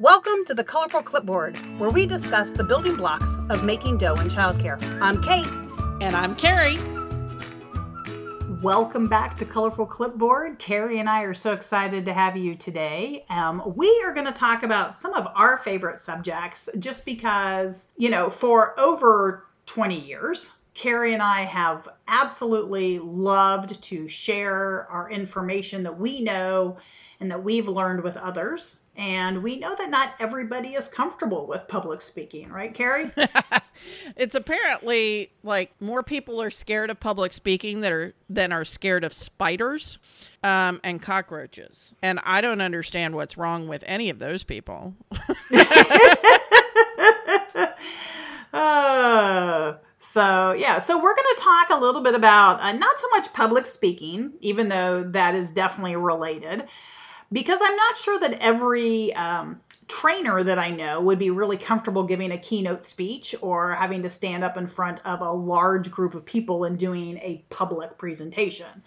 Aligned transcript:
Welcome 0.00 0.46
to 0.46 0.54
the 0.54 0.64
Colorful 0.64 1.02
Clipboard, 1.02 1.58
where 1.78 1.90
we 1.90 2.06
discuss 2.06 2.52
the 2.52 2.64
building 2.64 2.96
blocks 2.96 3.36
of 3.50 3.64
making 3.64 3.98
dough 3.98 4.14
in 4.14 4.28
childcare. 4.28 4.80
I'm 4.98 5.22
Kate. 5.22 5.46
And 6.00 6.16
I'm 6.16 6.34
Carrie. 6.36 6.78
Welcome 8.62 9.08
back 9.08 9.36
to 9.36 9.44
Colorful 9.44 9.84
Clipboard. 9.84 10.58
Carrie 10.58 11.00
and 11.00 11.06
I 11.06 11.24
are 11.24 11.34
so 11.34 11.52
excited 11.52 12.06
to 12.06 12.14
have 12.14 12.34
you 12.34 12.54
today. 12.54 13.26
Um, 13.28 13.74
we 13.76 14.02
are 14.06 14.14
going 14.14 14.24
to 14.24 14.32
talk 14.32 14.62
about 14.62 14.96
some 14.96 15.12
of 15.12 15.26
our 15.36 15.58
favorite 15.58 16.00
subjects 16.00 16.70
just 16.78 17.04
because, 17.04 17.88
you 17.98 18.08
know, 18.08 18.30
for 18.30 18.80
over 18.80 19.44
20 19.66 20.00
years, 20.00 20.50
Carrie 20.72 21.12
and 21.12 21.22
I 21.22 21.42
have 21.42 21.86
absolutely 22.08 23.00
loved 23.00 23.82
to 23.82 24.08
share 24.08 24.86
our 24.90 25.10
information 25.10 25.82
that 25.82 25.98
we 25.98 26.22
know 26.22 26.78
and 27.20 27.30
that 27.32 27.44
we've 27.44 27.68
learned 27.68 28.02
with 28.02 28.16
others. 28.16 28.79
And 29.00 29.42
we 29.42 29.56
know 29.56 29.74
that 29.74 29.88
not 29.88 30.12
everybody 30.20 30.74
is 30.74 30.86
comfortable 30.86 31.46
with 31.46 31.66
public 31.68 32.02
speaking, 32.02 32.50
right, 32.50 32.74
Carrie? 32.74 33.10
it's 34.14 34.34
apparently 34.34 35.30
like 35.42 35.72
more 35.80 36.02
people 36.02 36.42
are 36.42 36.50
scared 36.50 36.90
of 36.90 37.00
public 37.00 37.32
speaking 37.32 37.80
that 37.80 37.92
are 37.92 38.12
than 38.28 38.52
are 38.52 38.66
scared 38.66 39.02
of 39.02 39.14
spiders 39.14 39.96
um, 40.44 40.82
and 40.84 41.00
cockroaches. 41.00 41.94
And 42.02 42.20
I 42.24 42.42
don't 42.42 42.60
understand 42.60 43.14
what's 43.14 43.38
wrong 43.38 43.68
with 43.68 43.82
any 43.86 44.10
of 44.10 44.18
those 44.18 44.44
people. 44.44 44.92
uh, 48.52 49.76
so 49.96 50.52
yeah, 50.52 50.78
so 50.78 51.02
we're 51.02 51.14
going 51.14 51.36
to 51.36 51.42
talk 51.42 51.70
a 51.70 51.80
little 51.80 52.02
bit 52.02 52.14
about 52.14 52.60
uh, 52.60 52.72
not 52.72 53.00
so 53.00 53.08
much 53.12 53.32
public 53.32 53.64
speaking, 53.64 54.34
even 54.42 54.68
though 54.68 55.04
that 55.04 55.34
is 55.34 55.52
definitely 55.52 55.96
related 55.96 56.68
because 57.32 57.60
I'm 57.62 57.76
not 57.76 57.98
sure 57.98 58.18
that 58.20 58.38
every 58.40 59.14
um, 59.14 59.60
trainer 59.86 60.42
that 60.42 60.58
I 60.58 60.70
know 60.70 61.00
would 61.00 61.18
be 61.18 61.30
really 61.30 61.56
comfortable 61.56 62.04
giving 62.04 62.32
a 62.32 62.38
keynote 62.38 62.84
speech 62.84 63.34
or 63.40 63.74
having 63.74 64.02
to 64.02 64.08
stand 64.08 64.44
up 64.44 64.56
in 64.56 64.66
front 64.66 65.00
of 65.04 65.20
a 65.20 65.30
large 65.30 65.90
group 65.90 66.14
of 66.14 66.24
people 66.24 66.64
and 66.64 66.78
doing 66.78 67.18
a 67.18 67.44
public 67.50 67.98
presentation. 67.98 68.82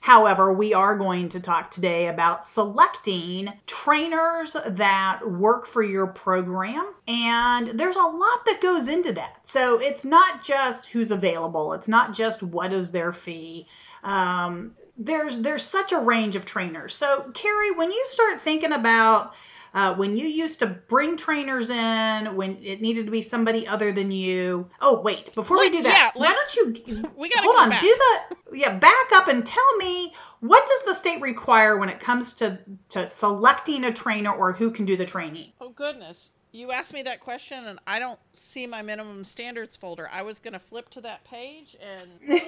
However, 0.00 0.52
we 0.52 0.74
are 0.74 0.96
going 0.96 1.30
to 1.30 1.40
talk 1.40 1.70
today 1.70 2.06
about 2.06 2.44
selecting 2.44 3.52
trainers 3.66 4.56
that 4.64 5.28
work 5.28 5.66
for 5.66 5.82
your 5.82 6.06
program. 6.06 6.86
And 7.08 7.68
there's 7.68 7.96
a 7.96 8.02
lot 8.02 8.44
that 8.46 8.60
goes 8.62 8.88
into 8.88 9.14
that. 9.14 9.46
So 9.46 9.78
it's 9.78 10.04
not 10.04 10.44
just 10.44 10.86
who's 10.86 11.10
available, 11.10 11.72
it's 11.72 11.88
not 11.88 12.14
just 12.14 12.42
what 12.42 12.72
is 12.72 12.92
their 12.92 13.12
fee. 13.12 13.66
Um, 14.04 14.76
there's 14.98 15.40
there's 15.40 15.62
such 15.62 15.92
a 15.92 15.98
range 15.98 16.36
of 16.36 16.44
trainers. 16.44 16.94
So 16.94 17.30
Carrie, 17.32 17.70
when 17.70 17.90
you 17.90 18.04
start 18.06 18.40
thinking 18.40 18.72
about 18.72 19.34
uh, 19.74 19.94
when 19.94 20.16
you 20.16 20.26
used 20.26 20.60
to 20.60 20.66
bring 20.66 21.16
trainers 21.16 21.70
in, 21.70 22.34
when 22.36 22.58
it 22.62 22.80
needed 22.80 23.04
to 23.04 23.12
be 23.12 23.22
somebody 23.22 23.66
other 23.66 23.92
than 23.92 24.10
you. 24.10 24.68
Oh 24.80 25.00
wait, 25.00 25.34
before 25.34 25.58
Let, 25.58 25.70
we 25.70 25.78
do 25.78 25.82
that, 25.84 26.12
yeah, 26.14 26.20
why 26.20 26.34
don't 26.34 26.86
you? 26.86 27.12
We 27.16 27.28
got 27.28 27.44
hold 27.44 27.56
on. 27.56 27.70
Back. 27.70 27.80
Do 27.80 27.98
the 27.98 28.58
yeah. 28.58 28.76
Back 28.76 29.12
up 29.12 29.28
and 29.28 29.44
tell 29.44 29.76
me 29.76 30.12
what 30.40 30.66
does 30.66 30.84
the 30.84 30.94
state 30.94 31.20
require 31.20 31.76
when 31.76 31.88
it 31.88 32.00
comes 32.00 32.34
to 32.34 32.58
to 32.90 33.06
selecting 33.06 33.84
a 33.84 33.92
trainer 33.92 34.32
or 34.32 34.52
who 34.52 34.70
can 34.70 34.84
do 34.84 34.96
the 34.96 35.06
training? 35.06 35.52
Oh 35.60 35.70
goodness. 35.70 36.30
You 36.50 36.72
asked 36.72 36.94
me 36.94 37.02
that 37.02 37.20
question, 37.20 37.66
and 37.66 37.78
I 37.86 37.98
don't 37.98 38.18
see 38.32 38.66
my 38.66 38.80
minimum 38.80 39.26
standards 39.26 39.76
folder. 39.76 40.08
I 40.10 40.22
was 40.22 40.38
going 40.38 40.54
to 40.54 40.58
flip 40.58 40.88
to 40.90 41.02
that 41.02 41.22
page, 41.24 41.76
and 41.78 42.08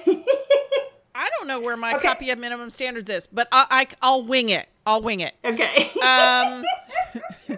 I 1.15 1.29
don't 1.37 1.47
know 1.47 1.59
where 1.59 1.77
my 1.77 1.93
okay. 1.95 2.07
copy 2.07 2.29
of 2.29 2.39
minimum 2.39 2.69
standards 2.69 3.09
is, 3.09 3.27
but 3.27 3.47
I, 3.51 3.87
I 4.01 4.09
will 4.09 4.23
wing 4.23 4.49
it. 4.49 4.67
I'll 4.85 5.01
wing 5.01 5.19
it. 5.19 5.35
Okay. 5.43 5.89
um, 6.01 6.63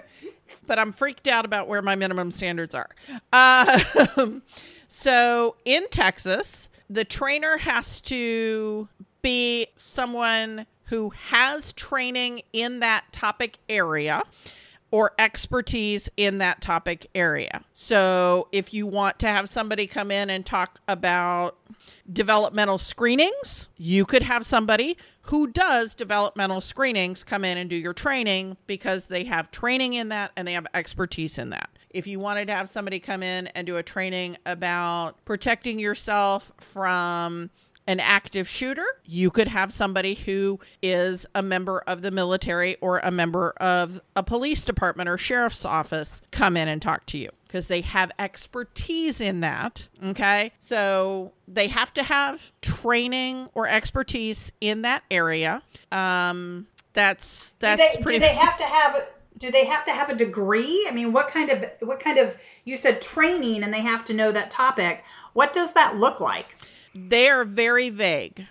but 0.67 0.79
I'm 0.79 0.91
freaked 0.91 1.27
out 1.27 1.45
about 1.45 1.67
where 1.67 1.81
my 1.81 1.95
minimum 1.95 2.31
standards 2.31 2.75
are. 2.75 2.89
Uh, 3.31 3.79
so 4.87 5.55
in 5.65 5.87
Texas, 5.89 6.69
the 6.89 7.05
trainer 7.05 7.58
has 7.58 8.02
to 8.02 8.87
be 9.21 9.67
someone 9.77 10.65
who 10.86 11.11
has 11.11 11.73
training 11.73 12.42
in 12.52 12.81
that 12.81 13.05
topic 13.11 13.58
area 13.69 14.23
or 14.93 15.11
expertise 15.17 16.08
in 16.17 16.37
that 16.37 16.61
topic 16.61 17.08
area. 17.15 17.64
So, 17.73 18.48
if 18.52 18.76
you 18.76 18.86
want 18.86 19.17
to 19.20 19.27
have 19.27 19.49
somebody 19.49 19.87
come 19.87 20.11
in 20.11 20.30
and 20.30 20.45
talk 20.45 20.80
about 20.87 21.58
developmental 22.11 22.77
screenings, 22.77 23.70
you 23.76 24.05
could 24.05 24.21
have 24.21 24.45
somebody 24.45 24.95
who 25.23 25.48
does 25.48 25.95
developmental 25.95 26.61
screenings 26.61 27.23
come 27.23 27.43
in 27.43 27.58
and 27.58 27.71
do 27.71 27.76
your 27.76 27.93
training 27.93 28.55
because 28.67 29.05
they 29.05 29.23
have 29.23 29.49
training 29.49 29.93
in 29.93 30.09
that 30.09 30.31
and 30.37 30.48
they 30.48 30.54
have 30.54 30.67
expertise 30.76 31.39
in 31.39 31.49
that. 31.49 31.71
If 31.89 32.05
you 32.05 32.20
wanted 32.20 32.45
to 32.49 32.54
have 32.54 32.70
somebody 32.70 32.99
come 32.99 33.23
in 33.23 33.48
and 33.48 33.65
do 33.65 33.77
a 33.77 33.83
training 33.83 34.37
about 34.45 35.25
protecting 35.25 35.80
yourself 35.80 36.52
from 36.60 37.49
an 37.88 37.99
active 37.99 38.48
shooter, 38.48 38.86
you 39.05 39.30
could 39.30 39.48
have 39.48 39.73
somebody 39.73 40.14
who 40.16 40.60
is 40.82 41.26
a 41.36 41.42
member 41.42 41.83
of 41.86 42.02
the 42.02 42.11
military 42.11 42.77
or 42.82 42.99
a 42.99 43.11
member 43.11 43.52
of 43.58 44.02
a 44.16 44.23
police 44.23 44.64
department 44.66 45.10
or 45.10 45.17
sheriff's 45.17 45.66
office 45.66 46.22
come 46.32 46.55
in 46.55 46.67
and 46.67 46.82
talk 46.82 47.05
to 47.08 47.17
you 47.17 47.30
because 47.48 47.67
they 47.67 47.82
have 47.82 48.11
expertise 48.17 49.20
in 49.20 49.42
that. 49.42 49.88
Okay. 50.04 50.52
So 50.60 51.33
they 51.48 51.67
have 51.67 51.93
to 51.95 52.04
have 52.04 52.52
training 52.61 53.49
or 53.54 53.67
expertise 53.67 54.52
in 54.61 54.83
that 54.83 55.04
area. 55.11 55.61
Um, 55.92 56.67
that's 56.93 57.54
that's 57.60 57.82
do 57.82 57.98
they, 57.98 58.04
pretty. 58.04 58.20
Do 58.20 58.26
they 58.26 58.36
have 58.36 58.58
to 58.58 58.64
have 58.64 59.08
do 59.38 59.52
they 59.52 59.66
have 59.66 59.86
to 59.86 59.92
have 59.92 60.10
a 60.10 60.16
degree? 60.16 60.86
I 60.88 60.92
mean, 60.93 61.11
what 61.11 61.27
kind 61.27 61.49
of 61.49 61.66
what 61.82 61.99
kind 61.99 62.17
of 62.17 62.36
you 62.64 62.77
said 62.77 63.02
training 63.02 63.64
and 63.64 63.73
they 63.73 63.82
have 63.82 64.05
to 64.05 64.14
know 64.14 64.32
that 64.32 64.52
topic. 64.52 65.04
What 65.33 65.54
does 65.54 65.73
that 65.73 65.98
look 65.98 66.20
like? 66.20 66.55
They 66.93 67.30
are 67.30 67.43
very 67.43 67.89
vague. 67.89 68.48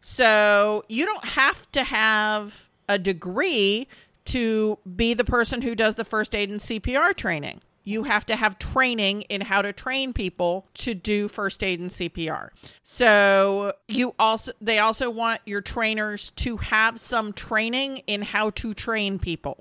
So 0.00 0.84
you 0.88 1.06
don't 1.06 1.24
have 1.24 1.70
to 1.72 1.84
have 1.84 2.70
a 2.88 2.98
degree 2.98 3.88
to 4.26 4.78
be 4.96 5.14
the 5.14 5.24
person 5.24 5.62
who 5.62 5.74
does 5.74 5.94
the 5.94 6.04
first 6.04 6.34
aid 6.34 6.50
and 6.50 6.60
CPR 6.60 7.14
training. 7.14 7.60
You 7.84 8.04
have 8.04 8.26
to 8.26 8.36
have 8.36 8.58
training 8.58 9.22
in 9.22 9.42
how 9.42 9.62
to 9.62 9.72
train 9.72 10.12
people 10.12 10.66
to 10.74 10.94
do 10.94 11.28
first 11.28 11.62
aid 11.62 11.80
and 11.80 11.90
CPR. 11.90 12.48
So 12.82 13.74
you 13.88 14.14
also 14.18 14.52
they 14.60 14.78
also 14.78 15.10
want 15.10 15.40
your 15.44 15.60
trainers 15.60 16.30
to 16.32 16.56
have 16.56 16.98
some 16.98 17.32
training 17.32 17.98
in 18.06 18.22
how 18.22 18.50
to 18.50 18.74
train 18.74 19.18
people. 19.18 19.58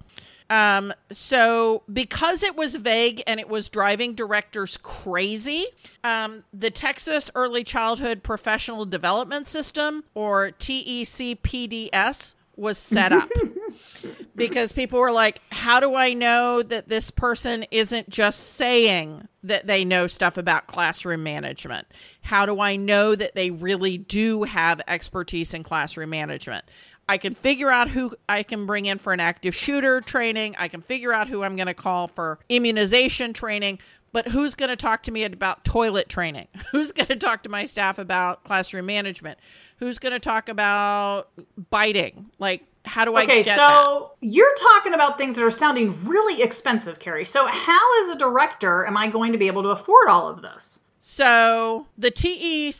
Um, 0.49 0.93
so 1.11 1.83
because 1.91 2.43
it 2.43 2.55
was 2.55 2.75
vague 2.75 3.23
and 3.25 3.39
it 3.39 3.49
was 3.49 3.69
driving 3.69 4.13
directors 4.13 4.77
crazy, 4.77 5.65
um, 6.03 6.43
the 6.53 6.69
Texas 6.69 7.31
Early 7.33 7.63
Childhood 7.63 8.21
Professional 8.23 8.85
Development 8.85 9.47
System, 9.47 10.03
or 10.13 10.51
TECPDS, 10.51 12.35
was 12.55 12.77
set 12.77 13.11
up 13.11 13.29
because 14.35 14.71
people 14.71 14.99
were 14.99 15.11
like, 15.11 15.41
How 15.51 15.79
do 15.79 15.95
I 15.95 16.13
know 16.13 16.63
that 16.63 16.89
this 16.89 17.11
person 17.11 17.65
isn't 17.71 18.09
just 18.09 18.55
saying 18.55 19.27
that 19.43 19.67
they 19.67 19.83
know 19.85 20.07
stuff 20.07 20.37
about 20.37 20.67
classroom 20.67 21.23
management? 21.23 21.87
How 22.21 22.45
do 22.45 22.59
I 22.59 22.75
know 22.75 23.15
that 23.15 23.35
they 23.35 23.51
really 23.51 23.97
do 23.97 24.43
have 24.43 24.81
expertise 24.87 25.53
in 25.53 25.63
classroom 25.63 26.09
management? 26.09 26.65
I 27.07 27.17
can 27.17 27.35
figure 27.35 27.69
out 27.69 27.89
who 27.89 28.15
I 28.29 28.43
can 28.43 28.65
bring 28.65 28.85
in 28.85 28.97
for 28.97 29.11
an 29.13 29.19
active 29.19 29.53
shooter 29.53 29.99
training. 30.01 30.55
I 30.57 30.67
can 30.69 30.81
figure 30.81 31.13
out 31.13 31.27
who 31.27 31.43
I'm 31.43 31.55
going 31.55 31.67
to 31.67 31.73
call 31.73 32.07
for 32.07 32.39
immunization 32.49 33.33
training. 33.33 33.79
But 34.13 34.27
who's 34.27 34.55
going 34.55 34.69
to 34.69 34.75
talk 34.75 35.03
to 35.03 35.11
me 35.11 35.23
about 35.23 35.65
toilet 35.65 36.07
training? 36.07 36.47
Who's 36.71 36.91
going 36.91 37.07
to 37.07 37.15
talk 37.15 37.41
to 37.43 37.49
my 37.49 37.65
staff 37.65 37.97
about 37.97 38.43
classroom 38.43 38.85
management? 38.85 39.39
Who's 39.77 39.97
going 39.97 40.13
to 40.13 40.19
talk 40.19 40.49
about 40.49 41.29
biting? 41.71 42.29
Like, 42.37 42.63
how 42.85 43.05
do 43.05 43.15
I 43.15 43.23
okay, 43.23 43.43
so 43.43 43.55
that? 43.55 44.09
you're 44.21 44.53
talking 44.55 44.93
about 44.93 45.17
things 45.17 45.35
that 45.35 45.43
are 45.43 45.51
sounding 45.51 45.93
really 46.05 46.41
expensive, 46.41 46.99
Carrie. 46.99 47.25
So, 47.25 47.47
how, 47.47 48.01
as 48.03 48.09
a 48.09 48.17
director, 48.17 48.85
am 48.85 48.97
I 48.97 49.07
going 49.07 49.31
to 49.31 49.37
be 49.37 49.47
able 49.47 49.63
to 49.63 49.69
afford 49.69 50.09
all 50.09 50.27
of 50.29 50.41
this? 50.41 50.79
So, 50.99 51.87
the 51.97 52.11
TEC 52.11 52.73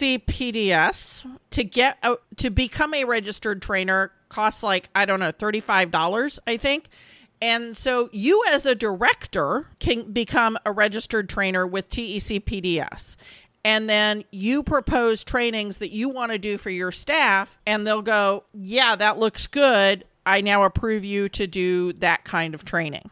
CPDS 0.00 1.26
to 1.50 1.64
get 1.64 2.02
to 2.36 2.50
become 2.50 2.94
a 2.94 3.04
registered 3.04 3.60
trainer 3.60 4.12
costs 4.30 4.62
like 4.62 4.88
I 4.94 5.04
don't 5.04 5.20
know 5.20 5.32
$35 5.32 6.38
I 6.46 6.56
think. 6.56 6.88
And 7.42 7.76
so 7.76 8.08
you 8.12 8.42
as 8.50 8.66
a 8.66 8.74
director 8.74 9.68
can 9.78 10.12
become 10.12 10.58
a 10.64 10.72
registered 10.72 11.28
trainer 11.28 11.66
with 11.66 11.88
TECPDS. 11.90 13.16
And 13.64 13.88
then 13.90 14.24
you 14.30 14.62
propose 14.62 15.22
trainings 15.22 15.78
that 15.78 15.90
you 15.90 16.08
want 16.08 16.32
to 16.32 16.38
do 16.38 16.56
for 16.56 16.70
your 16.70 16.92
staff 16.92 17.58
and 17.66 17.86
they'll 17.86 18.02
go, 18.02 18.44
"Yeah, 18.54 18.96
that 18.96 19.18
looks 19.18 19.46
good. 19.46 20.04
I 20.24 20.40
now 20.40 20.62
approve 20.64 21.04
you 21.04 21.28
to 21.30 21.46
do 21.46 21.92
that 21.94 22.24
kind 22.24 22.54
of 22.54 22.64
training." 22.64 23.10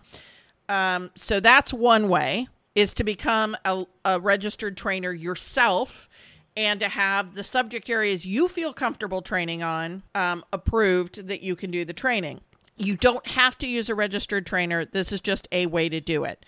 Um, 0.69 1.11
so 1.15 1.41
that's 1.41 1.73
one 1.73 2.09
way 2.09 2.49
is 2.75 2.95
to 2.95 3.05
become 3.05 3.57
a, 3.65 3.85
a 4.05 4.21
registered 4.21 4.77
trainer 4.77 5.13
yourself 5.13 6.09
and 6.57 6.81
to 6.81 6.89
have 6.89 7.35
the 7.35 7.45
subject 7.45 7.89
areas 7.89 8.27
you 8.27 8.49
feel 8.49 8.73
comfortable 8.73 9.23
training 9.23 9.63
on 9.63 10.03
um, 10.15 10.45
approved 10.53 11.29
that 11.29 11.43
you 11.43 11.57
can 11.57 11.71
do 11.71 11.85
the 11.85 11.93
training. 11.93 12.41
You 12.77 12.97
don't 12.97 13.27
have 13.29 13.57
to 13.59 13.67
use 13.67 13.89
a 13.89 13.95
registered 13.95 14.47
trainer. 14.47 14.85
This 14.85 15.13
is 15.13 15.21
just 15.21 15.49
a 15.51 15.67
way 15.67 15.89
to 15.89 16.01
do 16.01 16.25
it. 16.25 16.45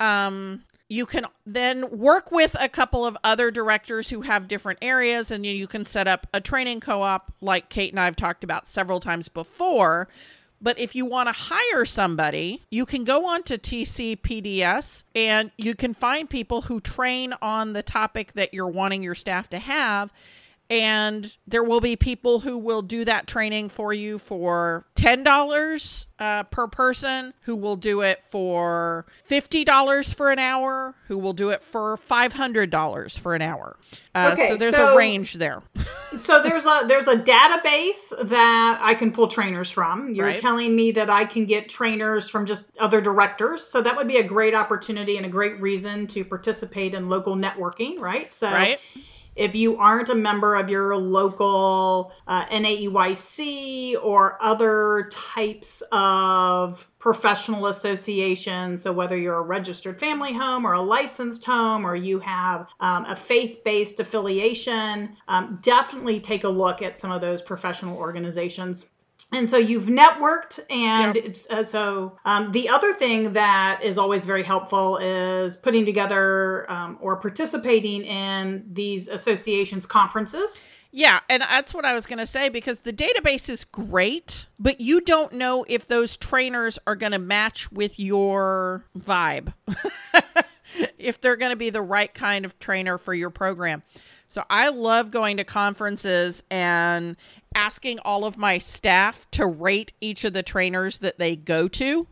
Um, 0.00 0.62
you 0.88 1.06
can 1.06 1.26
then 1.46 1.88
work 1.90 2.30
with 2.30 2.56
a 2.60 2.68
couple 2.68 3.06
of 3.06 3.16
other 3.24 3.50
directors 3.50 4.10
who 4.10 4.22
have 4.22 4.48
different 4.48 4.78
areas, 4.82 5.30
and 5.30 5.44
you 5.46 5.66
can 5.66 5.84
set 5.84 6.06
up 6.06 6.26
a 6.34 6.40
training 6.40 6.80
co 6.80 7.02
op 7.02 7.32
like 7.40 7.68
Kate 7.68 7.92
and 7.92 8.00
I 8.00 8.04
have 8.04 8.16
talked 8.16 8.44
about 8.44 8.66
several 8.66 9.00
times 9.00 9.28
before. 9.28 10.08
But 10.60 10.78
if 10.78 10.94
you 10.94 11.04
want 11.04 11.28
to 11.28 11.34
hire 11.36 11.84
somebody, 11.84 12.62
you 12.70 12.86
can 12.86 13.04
go 13.04 13.26
on 13.26 13.42
to 13.44 13.58
TECPDS 13.58 15.02
and 15.14 15.50
you 15.58 15.74
can 15.74 15.92
find 15.92 16.30
people 16.30 16.62
who 16.62 16.80
train 16.80 17.34
on 17.42 17.74
the 17.74 17.82
topic 17.82 18.32
that 18.32 18.54
you're 18.54 18.68
wanting 18.68 19.02
your 19.02 19.14
staff 19.14 19.50
to 19.50 19.58
have 19.58 20.10
and 20.70 21.36
there 21.46 21.62
will 21.62 21.80
be 21.80 21.94
people 21.94 22.40
who 22.40 22.56
will 22.56 22.82
do 22.82 23.04
that 23.04 23.26
training 23.26 23.68
for 23.68 23.92
you 23.92 24.18
for 24.18 24.86
$10 24.96 26.06
uh, 26.18 26.42
per 26.44 26.66
person 26.68 27.34
who 27.42 27.54
will 27.54 27.76
do 27.76 28.00
it 28.00 28.22
for 28.24 29.04
$50 29.28 30.14
for 30.14 30.30
an 30.30 30.38
hour 30.38 30.94
who 31.06 31.18
will 31.18 31.34
do 31.34 31.50
it 31.50 31.62
for 31.62 31.96
$500 31.96 33.18
for 33.18 33.34
an 33.34 33.42
hour. 33.42 33.76
Uh, 34.14 34.30
okay, 34.32 34.48
so 34.48 34.56
there's 34.56 34.74
so, 34.74 34.94
a 34.94 34.96
range 34.96 35.34
there. 35.34 35.62
So 36.14 36.42
there's 36.42 36.64
a 36.64 36.84
there's 36.86 37.08
a 37.08 37.16
database 37.16 38.12
that 38.28 38.78
i 38.80 38.94
can 38.94 39.10
pull 39.10 39.26
trainers 39.26 39.70
from. 39.70 40.14
You're 40.14 40.26
right. 40.26 40.38
telling 40.38 40.74
me 40.74 40.92
that 40.92 41.10
i 41.10 41.24
can 41.24 41.44
get 41.44 41.68
trainers 41.68 42.30
from 42.30 42.46
just 42.46 42.66
other 42.78 43.00
directors. 43.00 43.64
So 43.64 43.82
that 43.82 43.96
would 43.96 44.06
be 44.06 44.18
a 44.18 44.22
great 44.22 44.54
opportunity 44.54 45.16
and 45.16 45.26
a 45.26 45.28
great 45.28 45.60
reason 45.60 46.06
to 46.08 46.24
participate 46.24 46.94
in 46.94 47.08
local 47.08 47.34
networking 47.34 47.98
right? 47.98 48.32
So 48.32 48.50
right 48.50 48.78
if 49.36 49.54
you 49.54 49.78
aren't 49.78 50.08
a 50.08 50.14
member 50.14 50.56
of 50.56 50.70
your 50.70 50.96
local 50.96 52.12
uh, 52.26 52.46
NAEYC 52.46 53.96
or 54.02 54.42
other 54.42 55.08
types 55.12 55.82
of 55.92 56.88
professional 56.98 57.66
associations, 57.66 58.82
so 58.82 58.92
whether 58.92 59.16
you're 59.16 59.36
a 59.36 59.42
registered 59.42 59.98
family 59.98 60.32
home 60.32 60.66
or 60.66 60.72
a 60.72 60.80
licensed 60.80 61.44
home 61.44 61.86
or 61.86 61.94
you 61.94 62.18
have 62.20 62.72
um, 62.80 63.04
a 63.06 63.16
faith 63.16 63.62
based 63.64 64.00
affiliation, 64.00 65.16
um, 65.28 65.58
definitely 65.62 66.20
take 66.20 66.44
a 66.44 66.48
look 66.48 66.80
at 66.80 66.98
some 66.98 67.10
of 67.10 67.20
those 67.20 67.42
professional 67.42 67.98
organizations 67.98 68.86
and 69.34 69.48
so 69.48 69.56
you've 69.56 69.86
networked 69.86 70.60
and 70.70 71.16
yep. 71.16 71.36
uh, 71.50 71.62
so 71.62 72.18
um, 72.24 72.52
the 72.52 72.68
other 72.68 72.92
thing 72.94 73.34
that 73.34 73.80
is 73.82 73.98
always 73.98 74.24
very 74.24 74.42
helpful 74.42 74.98
is 74.98 75.56
putting 75.56 75.84
together 75.84 76.70
um, 76.70 76.98
or 77.00 77.16
participating 77.16 78.04
in 78.04 78.64
these 78.72 79.08
associations 79.08 79.86
conferences 79.86 80.60
yeah, 80.96 81.18
and 81.28 81.42
that's 81.42 81.74
what 81.74 81.84
I 81.84 81.92
was 81.92 82.06
going 82.06 82.20
to 82.20 82.26
say 82.26 82.50
because 82.50 82.78
the 82.78 82.92
database 82.92 83.48
is 83.48 83.64
great, 83.64 84.46
but 84.60 84.80
you 84.80 85.00
don't 85.00 85.32
know 85.32 85.64
if 85.66 85.88
those 85.88 86.16
trainers 86.16 86.78
are 86.86 86.94
going 86.94 87.10
to 87.10 87.18
match 87.18 87.72
with 87.72 87.98
your 87.98 88.84
vibe. 88.96 89.52
if 90.98 91.20
they're 91.20 91.34
going 91.34 91.50
to 91.50 91.56
be 91.56 91.70
the 91.70 91.82
right 91.82 92.14
kind 92.14 92.44
of 92.44 92.56
trainer 92.60 92.96
for 92.96 93.12
your 93.12 93.30
program. 93.30 93.82
So 94.26 94.42
I 94.50 94.68
love 94.70 95.10
going 95.10 95.36
to 95.36 95.44
conferences 95.44 96.42
and 96.50 97.16
asking 97.54 98.00
all 98.00 98.24
of 98.24 98.36
my 98.36 98.58
staff 98.58 99.30
to 99.32 99.46
rate 99.46 99.92
each 100.00 100.24
of 100.24 100.32
the 100.32 100.42
trainers 100.42 100.98
that 100.98 101.18
they 101.18 101.36
go 101.36 101.68
to. 101.68 102.06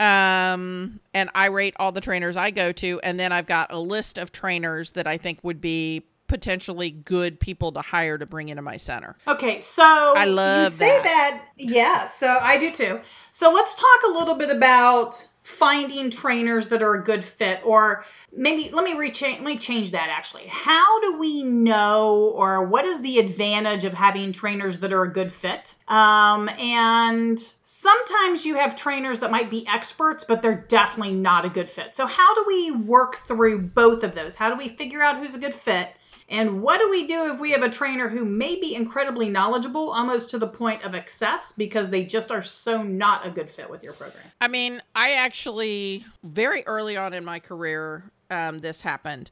Um, 0.00 1.00
and 1.14 1.30
I 1.34 1.46
rate 1.46 1.74
all 1.78 1.92
the 1.92 2.00
trainers 2.00 2.36
I 2.36 2.50
go 2.50 2.72
to. 2.72 3.00
And 3.00 3.18
then 3.18 3.32
I've 3.32 3.46
got 3.46 3.72
a 3.72 3.78
list 3.78 4.18
of 4.18 4.32
trainers 4.32 4.92
that 4.92 5.06
I 5.06 5.18
think 5.18 5.40
would 5.42 5.60
be 5.60 6.04
potentially 6.28 6.90
good 6.90 7.40
people 7.40 7.72
to 7.72 7.80
hire 7.80 8.18
to 8.18 8.26
bring 8.26 8.48
into 8.48 8.62
my 8.62 8.76
center. 8.76 9.16
Okay, 9.26 9.60
so 9.60 9.82
I 9.82 10.26
love 10.26 10.64
you 10.64 10.70
say 10.70 10.88
that. 10.88 11.02
that. 11.04 11.44
Yeah, 11.56 12.04
so 12.04 12.28
I 12.28 12.58
do 12.58 12.70
too. 12.70 13.00
So 13.32 13.52
let's 13.52 13.74
talk 13.74 14.10
a 14.10 14.18
little 14.18 14.34
bit 14.34 14.50
about 14.50 15.26
finding 15.48 16.10
trainers 16.10 16.68
that 16.68 16.82
are 16.82 16.94
a 16.94 17.02
good 17.02 17.24
fit 17.24 17.62
or 17.64 18.04
maybe 18.36 18.68
let 18.70 18.84
me 18.84 18.92
rechange 18.92 19.36
let 19.36 19.44
me 19.44 19.56
change 19.56 19.92
that 19.92 20.10
actually. 20.10 20.46
How 20.46 21.00
do 21.00 21.18
we 21.18 21.42
know 21.42 22.32
or 22.36 22.64
what 22.64 22.84
is 22.84 23.00
the 23.00 23.18
advantage 23.18 23.84
of 23.84 23.94
having 23.94 24.32
trainers 24.32 24.80
that 24.80 24.92
are 24.92 25.04
a 25.04 25.12
good 25.12 25.32
fit? 25.32 25.74
Um, 25.88 26.50
and 26.50 27.40
sometimes 27.62 28.44
you 28.44 28.56
have 28.56 28.76
trainers 28.76 29.20
that 29.20 29.30
might 29.30 29.48
be 29.50 29.66
experts 29.66 30.22
but 30.22 30.42
they're 30.42 30.66
definitely 30.68 31.14
not 31.14 31.46
a 31.46 31.48
good 31.48 31.70
fit. 31.70 31.94
So 31.94 32.06
how 32.06 32.34
do 32.34 32.44
we 32.46 32.70
work 32.72 33.16
through 33.16 33.62
both 33.62 34.04
of 34.04 34.14
those? 34.14 34.36
How 34.36 34.50
do 34.50 34.56
we 34.56 34.68
figure 34.68 35.02
out 35.02 35.16
who's 35.16 35.34
a 35.34 35.38
good 35.38 35.54
fit 35.54 35.88
and 36.28 36.60
what 36.62 36.78
do 36.78 36.90
we 36.90 37.06
do 37.06 37.32
if 37.32 37.40
we 37.40 37.52
have 37.52 37.62
a 37.62 37.70
trainer 37.70 38.08
who 38.08 38.24
may 38.24 38.56
be 38.56 38.74
incredibly 38.74 39.30
knowledgeable, 39.30 39.90
almost 39.90 40.30
to 40.30 40.38
the 40.38 40.46
point 40.46 40.82
of 40.84 40.94
excess, 40.94 41.52
because 41.52 41.88
they 41.88 42.04
just 42.04 42.30
are 42.30 42.42
so 42.42 42.82
not 42.82 43.26
a 43.26 43.30
good 43.30 43.50
fit 43.50 43.70
with 43.70 43.82
your 43.82 43.94
program? 43.94 44.24
I 44.40 44.48
mean, 44.48 44.82
I 44.94 45.12
actually, 45.12 46.04
very 46.22 46.66
early 46.66 46.96
on 46.96 47.14
in 47.14 47.24
my 47.24 47.40
career, 47.40 48.10
um, 48.30 48.58
this 48.58 48.82
happened. 48.82 49.30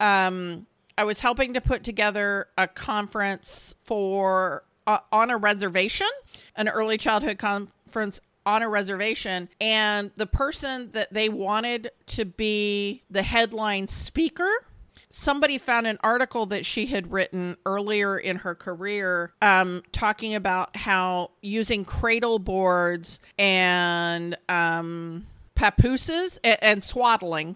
Um, 0.00 0.66
I 0.98 1.04
was 1.04 1.20
helping 1.20 1.54
to 1.54 1.60
put 1.62 1.82
together 1.82 2.48
a 2.58 2.68
conference 2.68 3.74
for 3.84 4.64
uh, 4.86 4.98
on 5.10 5.30
a 5.30 5.38
reservation, 5.38 6.08
an 6.56 6.68
early 6.68 6.98
childhood 6.98 7.38
conference 7.38 8.20
on 8.46 8.62
a 8.62 8.68
reservation 8.68 9.48
and 9.58 10.10
the 10.16 10.26
person 10.26 10.90
that 10.92 11.10
they 11.10 11.30
wanted 11.30 11.90
to 12.04 12.26
be 12.26 13.02
the 13.10 13.22
headline 13.22 13.88
speaker 13.88 14.66
somebody 15.14 15.58
found 15.58 15.86
an 15.86 15.96
article 16.02 16.44
that 16.46 16.66
she 16.66 16.86
had 16.86 17.12
written 17.12 17.56
earlier 17.64 18.18
in 18.18 18.34
her 18.34 18.52
career 18.52 19.32
um, 19.40 19.80
talking 19.92 20.34
about 20.34 20.76
how 20.76 21.30
using 21.40 21.84
cradle 21.84 22.40
boards 22.40 23.20
and 23.38 24.36
um, 24.48 25.24
papooses 25.54 26.40
and, 26.42 26.58
and 26.60 26.84
swaddling 26.84 27.54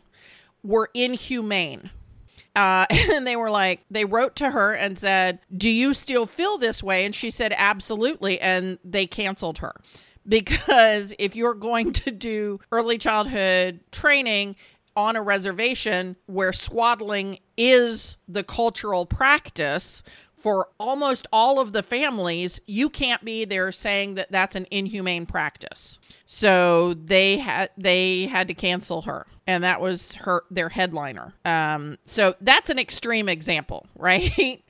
were 0.62 0.88
inhumane. 0.94 1.90
Uh, 2.55 2.87
and 2.90 3.26
they 3.26 3.34
were 3.34 3.50
like, 3.50 3.81
they 3.90 4.05
wrote 4.05 4.37
to 4.37 4.50
her 4.50 4.72
and 4.72 4.96
said, 4.96 5.40
Do 5.55 5.69
you 5.69 5.94
still 5.94 6.26
feel 6.26 6.58
this 6.58 6.81
way? 6.81 7.05
And 7.05 7.12
she 7.12 7.28
said, 7.28 7.52
Absolutely. 7.56 8.40
And 8.40 8.78
they 8.84 9.08
canceled 9.08 9.58
her 9.58 9.75
because 10.28 11.12
if 11.19 11.34
you're 11.34 11.55
going 11.55 11.93
to 11.93 12.10
do 12.10 12.60
early 12.70 12.99
childhood 12.99 13.81
training 13.90 14.55
on 14.98 15.14
a 15.14 15.22
reservation 15.22 16.16
where 16.26 16.52
swaddling 16.52 17.38
is 17.56 18.16
the 18.26 18.42
cultural 18.42 19.06
practice 19.06 20.02
for 20.36 20.68
almost 20.78 21.28
all 21.32 21.60
of 21.60 21.72
the 21.72 21.84
families, 21.84 22.60
you 22.66 22.90
can't 22.90 23.24
be 23.24 23.44
there 23.44 23.70
saying 23.70 24.16
that 24.16 24.30
that's 24.32 24.56
an 24.56 24.66
inhumane 24.72 25.24
practice. 25.24 26.00
So 26.26 26.94
they 26.94 27.38
had 27.38 27.70
they 27.78 28.26
had 28.26 28.48
to 28.48 28.54
cancel 28.54 29.02
her, 29.02 29.26
and 29.46 29.62
that 29.62 29.81
was 29.81 30.17
her 30.17 30.43
their 30.50 30.69
headliner. 30.69 31.32
Um, 31.44 31.98
so 32.05 32.34
that's 32.40 32.69
an 32.69 32.78
extreme 32.81 33.28
example, 33.28 33.86
right? 33.96 34.62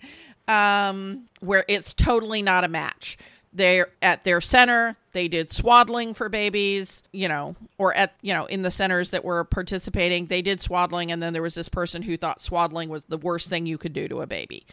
um, 0.46 1.26
where 1.40 1.64
it's 1.68 1.94
totally 1.94 2.42
not 2.42 2.64
a 2.64 2.68
match 2.68 3.16
they're 3.52 3.88
at 4.02 4.24
their 4.24 4.40
center 4.40 4.96
they 5.18 5.26
did 5.26 5.52
swaddling 5.52 6.14
for 6.14 6.28
babies 6.28 7.02
you 7.12 7.26
know 7.26 7.56
or 7.76 7.92
at 7.94 8.14
you 8.22 8.32
know 8.32 8.46
in 8.46 8.62
the 8.62 8.70
centers 8.70 9.10
that 9.10 9.24
were 9.24 9.42
participating 9.42 10.26
they 10.26 10.40
did 10.40 10.62
swaddling 10.62 11.10
and 11.10 11.20
then 11.20 11.32
there 11.32 11.42
was 11.42 11.54
this 11.54 11.68
person 11.68 12.02
who 12.02 12.16
thought 12.16 12.40
swaddling 12.40 12.88
was 12.88 13.02
the 13.08 13.18
worst 13.18 13.48
thing 13.48 13.66
you 13.66 13.76
could 13.76 13.92
do 13.92 14.06
to 14.06 14.20
a 14.20 14.28
baby 14.28 14.64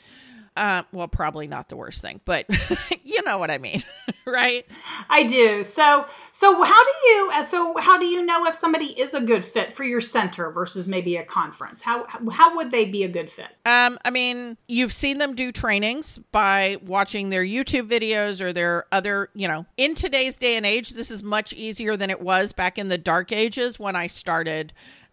uh, 0.56 0.84
well, 0.94 1.08
probably 1.08 1.48
not 1.48 1.68
the 1.68 1.76
worst 1.76 2.02
thing, 2.02 2.22
but 2.24 2.46
you 3.04 3.22
know 3.24 3.38
what 3.38 3.52
I 3.52 3.58
mean, 3.58 3.84
right? 4.26 4.66
I 5.10 5.24
do. 5.24 5.64
So, 5.64 6.06
so 6.32 6.64
how 6.64 6.84
do 6.84 6.92
you? 7.08 7.32
Uh, 7.34 7.44
so, 7.44 7.78
how 7.78 8.00
do 8.00 8.06
you 8.06 8.26
know 8.26 8.46
if 8.46 8.56
somebody 8.56 8.86
is 8.86 9.14
a 9.14 9.22
good 9.22 9.44
fit 9.44 9.74
for 9.74 9.84
your 9.84 10.00
center 10.00 10.52
versus 10.52 10.88
maybe 10.88 11.18
a 11.18 11.24
conference? 11.24 11.82
How 11.82 12.06
how 12.32 12.56
would 12.56 12.72
they 12.72 12.86
be 12.86 13.04
a 13.04 13.10
good 13.10 13.30
fit? 13.30 13.48
Um, 13.66 14.00
I 14.06 14.12
mean, 14.12 14.58
you've 14.68 14.94
seen 14.94 15.18
them 15.18 15.36
do 15.36 15.52
trainings 15.52 16.20
by 16.32 16.78
watching 16.86 17.30
their 17.30 17.44
YouTube 17.44 17.90
videos 17.90 18.40
or 18.40 18.54
their 18.54 18.86
other. 18.92 19.30
You 19.34 19.50
know, 19.50 19.66
in 19.76 19.94
today's 19.94 20.38
day 20.38 20.56
and 20.56 20.66
age, 20.66 20.92
this 20.92 21.12
is 21.12 21.22
much 21.22 21.52
easier 21.54 21.98
than 21.98 22.10
it 22.10 22.22
was 22.22 22.54
back 22.54 22.78
in 22.78 22.88
the 22.88 22.98
dark 22.98 23.34
ages 23.34 23.78
when 23.78 23.96
I 23.96 24.08
started 24.08 24.72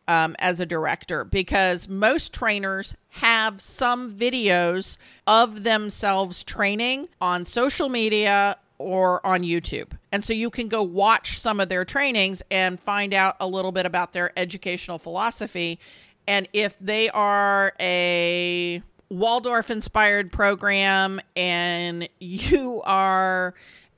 um, 0.09 0.35
as 0.38 0.61
a 0.61 0.66
director 0.66 1.25
because 1.25 1.88
most 1.88 2.32
trainers 2.32 2.94
have 3.11 3.61
some 3.61 4.12
videos 4.12 4.97
of 5.26 5.62
themselves 5.62 6.42
training 6.44 7.09
on 7.21 7.44
social 7.44 7.88
media 7.88 8.56
or 8.78 9.25
on 9.25 9.42
YouTube. 9.42 9.92
And 10.11 10.25
so 10.25 10.32
you 10.32 10.50
can 10.50 10.68
go 10.68 10.82
watch 10.82 11.40
some 11.40 11.61
of 11.61 11.68
their 11.68 11.85
trainings 11.85 12.42
and 12.50 12.80
find 12.80 13.14
out 13.14 13.37
a 13.40 13.47
little 13.47 13.73
bit 13.73 13.87
about 13.87 14.12
their 14.12 14.37
educational 14.38 14.99
philosophy. 14.99 15.78
And 16.26 16.49
if 16.52 16.78
they 16.78 17.09
are 17.11 17.73
a 17.80 18.82
Waldorf 19.09 19.71
inspired 19.71 20.32
program 20.32 21.21
and 21.37 22.09
you 22.21 22.82
are 22.82 23.54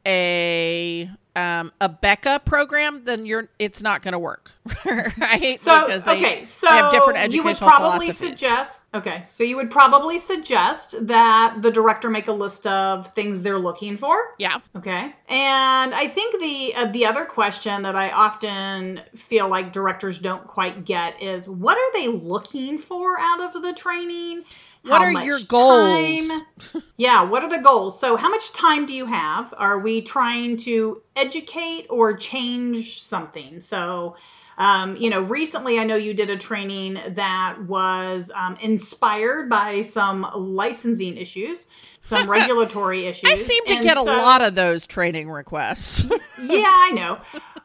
a 0.07 1.11
um, 1.37 1.73
a 1.81 1.89
Becca 1.89 2.41
program, 2.45 3.05
then 3.05 3.27
you're 3.27 3.49
it's 3.59 3.83
not 3.83 4.03
going 4.03 4.13
to 4.13 4.19
work, 4.19 4.53
right? 4.85 5.59
So 5.59 5.85
Because 5.87 6.03
they- 6.05 6.13
okay, 6.13 6.45
so 6.45 6.67
they 6.69 6.77
have 6.77 6.93
different 6.93 7.33
you 7.33 7.43
would 7.45 7.57
probably 7.57 8.11
suggest 8.11 8.83
okay, 8.95 9.25
so 9.29 9.43
you 9.45 9.57
would 9.57 9.71
probably 9.71 10.19
suggest 10.19 10.95
that 11.09 11.57
the 11.61 11.71
director 11.71 12.09
make 12.11 12.29
a 12.29 12.33
list 12.33 12.67
of 12.67 13.09
things 13.09 13.43
they're 13.43 13.59
looking 13.59 13.97
for. 13.97 14.17
yeah, 14.39 14.59
Okay. 14.77 15.13
And 15.29 15.95
I 15.95 16.07
think 16.09 16.41
the 16.41 16.75
uh, 16.77 16.87
the 16.93 17.07
other 17.07 17.25
question 17.25 17.83
that 17.83 17.97
I 17.97 18.11
often 18.11 19.01
feel 19.15 19.49
like 19.49 19.73
directors 19.73 20.19
don't 20.19 20.47
quite 20.47 20.85
get 20.85 21.21
is 21.23 21.49
what 21.49 21.77
are 21.77 21.93
they 22.01 22.09
looking 22.09 22.79
for 22.79 23.19
out 23.19 23.41
of 23.55 23.63
the 23.63 23.73
training? 23.73 24.45
What 24.83 25.01
How 25.01 25.05
are 25.15 25.25
your 25.25 25.39
goals? 25.49 26.29
time? 26.29 26.83
yeah, 26.99 27.23
what 27.23 27.43
are 27.43 27.49
the 27.49 27.63
goals? 27.63 27.99
So 27.99 28.17
how 28.17 28.29
much 28.29 28.53
time 28.53 28.85
do 28.85 28.93
you 28.93 29.07
have? 29.07 29.55
Are 29.57 29.79
we 29.79 30.03
trying 30.03 30.59
to 30.59 31.01
educate 31.17 31.87
or 31.91 32.17
change 32.17 33.03
something? 33.03 33.61
So 33.61 34.17
um, 34.57 34.97
you 34.97 35.11
know, 35.11 35.21
recently 35.21 35.79
I 35.79 35.85
know 35.85 35.97
you 35.97 36.15
did 36.15 36.31
a 36.31 36.37
training 36.37 36.99
that 37.09 37.65
was 37.67 38.31
um, 38.35 38.57
inspired 38.61 39.51
by 39.51 39.81
some 39.81 40.27
licensing 40.35 41.17
issues, 41.17 41.67
some 42.01 42.31
regulatory 42.31 43.07
issues. 43.07 43.31
I 43.31 43.35
seem 43.35 43.65
to 43.67 43.73
And 43.73 43.83
get 43.83 43.97
a 43.97 44.03
lot 44.03 44.43
of 44.43 44.55
those 44.55 44.87
training 44.87 45.29
requests. 45.31 46.05
yeah, 46.43 46.65
I 46.67 46.93
know. 46.93 47.19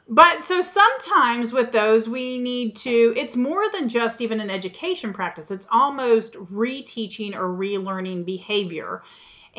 But 0.07 0.41
so 0.41 0.61
sometimes 0.61 1.53
with 1.53 1.71
those, 1.71 2.09
we 2.09 2.39
need 2.39 2.77
to, 2.77 3.13
it's 3.15 3.35
more 3.35 3.69
than 3.71 3.89
just 3.89 4.21
even 4.21 4.39
an 4.39 4.49
education 4.49 5.13
practice, 5.13 5.51
it's 5.51 5.67
almost 5.71 6.33
reteaching 6.33 7.35
or 7.35 7.47
relearning 7.47 8.25
behavior. 8.25 9.03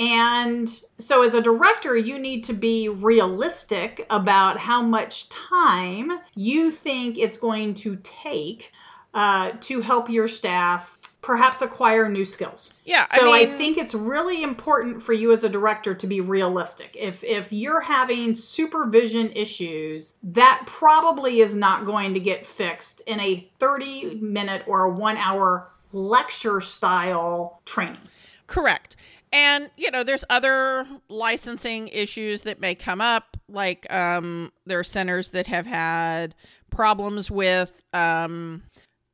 And 0.00 0.66
so, 0.99 1.23
as 1.23 1.35
a 1.35 1.42
director, 1.42 1.95
you 1.95 2.19
need 2.19 2.45
to 2.45 2.54
be 2.54 2.88
realistic 2.88 4.07
about 4.09 4.59
how 4.59 4.80
much 4.80 5.28
time 5.28 6.11
you 6.35 6.71
think 6.71 7.19
it's 7.19 7.37
going 7.37 7.75
to 7.75 7.97
take 7.97 8.73
uh, 9.12 9.52
to 9.61 9.83
help 9.83 10.09
your 10.09 10.26
staff 10.26 10.99
perhaps 11.21 11.61
acquire 11.61 12.09
new 12.09 12.25
skills. 12.25 12.73
yeah, 12.87 13.04
So 13.04 13.30
I, 13.30 13.40
I 13.40 13.45
think 13.45 13.76
it's 13.76 13.95
really 13.95 14.42
important 14.42 15.02
for 15.02 15.12
you 15.12 15.33
as 15.33 15.45
a 15.45 15.50
director 15.50 15.95
to 15.95 16.07
be 16.07 16.23
realistic. 16.23 16.97
If 16.99 17.23
if 17.23 17.52
you're 17.52 17.80
having 17.80 18.35
supervision 18.35 19.33
issues, 19.33 20.14
that 20.23 20.62
probably 20.66 21.40
is 21.40 21.54
not 21.54 21.85
going 21.85 22.14
to 22.14 22.21
get 22.21 22.47
fixed 22.47 23.02
in 23.07 23.21
a 23.21 23.47
30 23.59 24.14
minute 24.14 24.62
or 24.66 24.85
a 24.85 24.90
1 24.90 25.19
hour 25.19 25.69
lecture 25.92 26.62
style 26.62 27.61
training. 27.66 28.00
Correct. 28.47 28.97
And 29.32 29.70
you 29.76 29.90
know, 29.90 30.02
there's 30.02 30.25
other 30.28 30.87
licensing 31.08 31.88
issues 31.88 32.42
that 32.42 32.60
may 32.60 32.75
come 32.75 33.00
up. 33.00 33.37
Like 33.49 33.90
um, 33.92 34.52
there 34.66 34.78
are 34.78 34.84
centers 34.84 35.28
that 35.28 35.46
have 35.46 35.66
had 35.66 36.34
problems 36.70 37.30
with 37.30 37.82
um, 37.92 38.64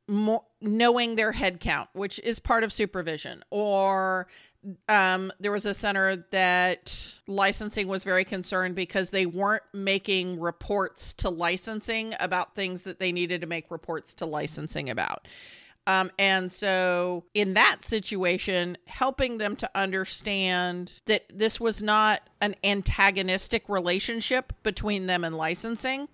mo- 0.07 0.45
knowing 0.61 1.15
their 1.15 1.31
head 1.31 1.59
count, 1.59 1.89
which 1.93 2.19
is 2.19 2.39
part 2.39 2.63
of 2.63 2.73
supervision. 2.73 3.43
Or 3.51 4.27
um, 4.89 5.31
there 5.39 5.51
was 5.51 5.65
a 5.65 5.73
center 5.73 6.25
that 6.31 7.19
licensing 7.27 7.87
was 7.87 8.03
very 8.03 8.25
concerned 8.25 8.75
because 8.75 9.11
they 9.11 9.25
weren't 9.25 9.63
making 9.73 10.39
reports 10.39 11.13
to 11.15 11.29
licensing 11.29 12.15
about 12.19 12.55
things 12.55 12.81
that 12.81 12.99
they 12.99 13.11
needed 13.11 13.41
to 13.41 13.47
make 13.47 13.69
reports 13.69 14.13
to 14.15 14.25
licensing 14.25 14.89
about. 14.89 15.27
Um, 15.87 16.11
and 16.19 16.51
so, 16.51 17.23
in 17.33 17.53
that 17.53 17.85
situation, 17.85 18.77
helping 18.87 19.37
them 19.37 19.55
to 19.55 19.71
understand 19.73 20.91
that 21.05 21.23
this 21.33 21.61
was 21.61 21.81
not 21.81 22.21
an 22.41 22.55
antagonistic 22.61 23.69
relationship 23.69 24.51
between 24.63 25.05
them 25.07 25.23
and 25.23 25.35
licensing, 25.35 26.09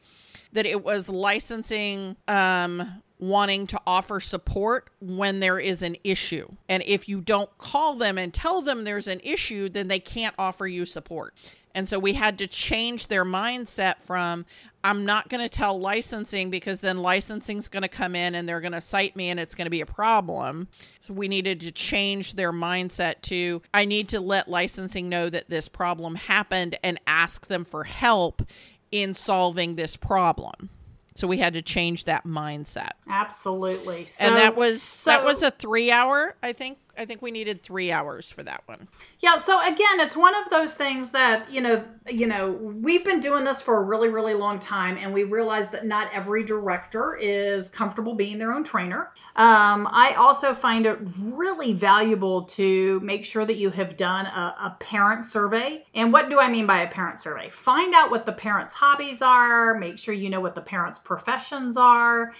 that 0.51 0.68
it 0.68 0.84
was 0.84 1.10
licensing 1.10 2.18
um, 2.27 3.01
wanting 3.30 3.68
to 3.68 3.80
offer 3.88 4.20
support 4.20 4.89
when 5.00 5.39
there 5.39 5.60
is 5.60 5.82
an 5.82 5.96
issue. 6.03 6.48
And 6.68 6.84
if 6.86 7.08
you 7.08 7.22
don't 7.22 7.56
call 7.58 7.96
them 7.96 8.18
and 8.18 8.34
tell 8.34 8.62
them 8.62 8.84
there's 8.84 9.08
an 9.08 9.22
issue, 9.24 9.70
then 9.70 9.88
they 9.88 10.00
can't 10.00 10.36
offer 10.38 10.68
you 10.68 10.86
support. 10.86 11.34
And 11.75 11.89
so 11.89 11.98
we 11.98 12.13
had 12.13 12.38
to 12.38 12.48
change 12.48 13.08
their 13.08 13.25
mindset 13.25 14.01
from 14.01 14.46
I'm 14.84 15.06
not 15.06 15.30
going 15.30 15.42
to 15.42 15.50
tell 15.50 15.80
licensing 15.80 16.50
because 16.50 16.82
then 16.82 16.98
licensing's 16.98 17.68
going 17.68 17.84
to 17.84 17.88
come 17.88 18.15
in 18.15 18.36
and 18.36 18.48
they're 18.48 18.62
going 18.62 18.74
to 18.74 18.82
cite 18.82 19.15
me 19.15 19.30
and 19.30 19.39
it's 19.39 19.56
going 19.56 19.65
to 19.65 19.72
be 19.72 19.82
a 19.82 19.86
problem. 19.86 20.68
So 21.00 21.13
we 21.13 21.27
needed 21.27 21.62
to 21.62 21.72
change 21.72 22.34
their 22.34 22.51
mindset 22.51 23.22
to 23.24 23.62
I 23.74 23.86
need 23.86 24.10
to 24.10 24.20
let 24.20 24.50
licensing 24.50 25.08
know 25.08 25.30
that 25.30 25.50
this 25.50 25.68
problem 25.70 26.15
happened 26.15 26.77
and 26.84 27.00
ask 27.08 27.48
them 27.48 27.63
for 27.63 27.86
help 27.86 28.44
in 28.92 29.13
solving 29.13 29.75
this 29.75 29.96
problem. 29.96 30.70
So 31.15 31.27
we 31.27 31.38
had 31.38 31.53
to 31.53 31.62
change 31.62 32.05
that 32.05 32.25
mindset. 32.25 32.91
Absolutely. 33.08 34.05
So, 34.05 34.25
and 34.25 34.36
that 34.36 34.55
was 34.55 35.03
that 35.03 35.24
was 35.24 35.43
a 35.43 35.51
3 35.51 35.91
hour, 35.91 36.36
I 36.41 36.53
think 36.53 36.77
I 36.97 37.05
think 37.05 37.21
we 37.21 37.31
needed 37.31 37.63
3 37.63 37.91
hours 37.91 38.29
for 38.29 38.43
that 38.43 38.63
one. 38.65 38.88
Yeah, 39.19 39.38
so 39.38 39.59
again, 39.59 40.00
it's 40.00 40.15
one 40.15 40.35
of 40.35 40.50
those 40.50 40.75
things 40.75 41.12
that, 41.12 41.51
you 41.51 41.62
know, 41.62 41.83
you 42.09 42.27
know, 42.27 42.51
we've 42.51 43.03
been 43.03 43.19
doing 43.19 43.43
this 43.43 43.62
for 43.62 43.77
a 43.77 43.83
really 43.83 44.09
really 44.09 44.33
long 44.33 44.59
time 44.59 44.97
and 44.97 45.13
we 45.13 45.23
realize 45.23 45.71
that 45.71 45.85
not 45.85 46.13
every 46.13 46.43
director 46.43 47.15
is 47.15 47.69
comfortable 47.69 48.15
being 48.15 48.38
their 48.38 48.53
own 48.53 48.63
trainer. 48.63 49.12
Um, 49.35 49.88
I 49.89 50.15
also 50.17 50.53
find 50.53 50.85
it 50.85 51.00
really 51.19 51.73
valuable 51.73 52.43
to 52.43 53.00
make 53.00 53.25
sure 53.25 53.45
that 53.45 53.55
you 53.55 53.69
have 53.71 53.97
done 53.97 54.25
a, 54.25 54.55
a 54.59 54.77
parent 54.79 55.25
survey. 55.25 55.85
And 55.93 56.13
what 56.13 56.29
do 56.29 56.39
I 56.39 56.50
mean 56.50 56.67
by 56.67 56.81
a 56.81 56.88
parent 56.88 57.19
survey? 57.19 57.50
Find 57.50 57.93
out 57.95 58.12
what 58.12 58.25
the 58.25 58.33
parents' 58.33 58.73
hobbies 58.73 59.21
are, 59.21 59.73
make 59.75 59.97
sure 59.97 60.13
you 60.13 60.29
know 60.29 60.41
what 60.41 60.55
the 60.55 60.62
parents' 60.62 61.00
professions 61.00 61.77
are 61.77 62.33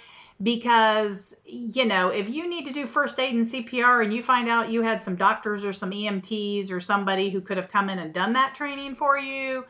because 0.44 1.34
you 1.46 1.86
know 1.86 2.10
if 2.10 2.28
you 2.28 2.48
need 2.48 2.66
to 2.66 2.72
do 2.72 2.86
first 2.86 3.18
aid 3.18 3.34
and 3.34 3.46
CPR 3.46 4.04
and 4.04 4.12
you 4.12 4.22
find 4.22 4.48
out 4.48 4.70
you 4.70 4.82
had 4.82 5.02
some 5.02 5.16
doctors 5.16 5.64
or 5.64 5.72
some 5.72 5.90
EMTs 5.90 6.70
or 6.70 6.78
somebody 6.78 7.30
who 7.30 7.40
could 7.40 7.56
have 7.56 7.68
come 7.68 7.88
in 7.88 7.98
and 7.98 8.12
done 8.12 8.34
that 8.34 8.54
training 8.54 8.94
for 8.94 9.18
you 9.18 9.64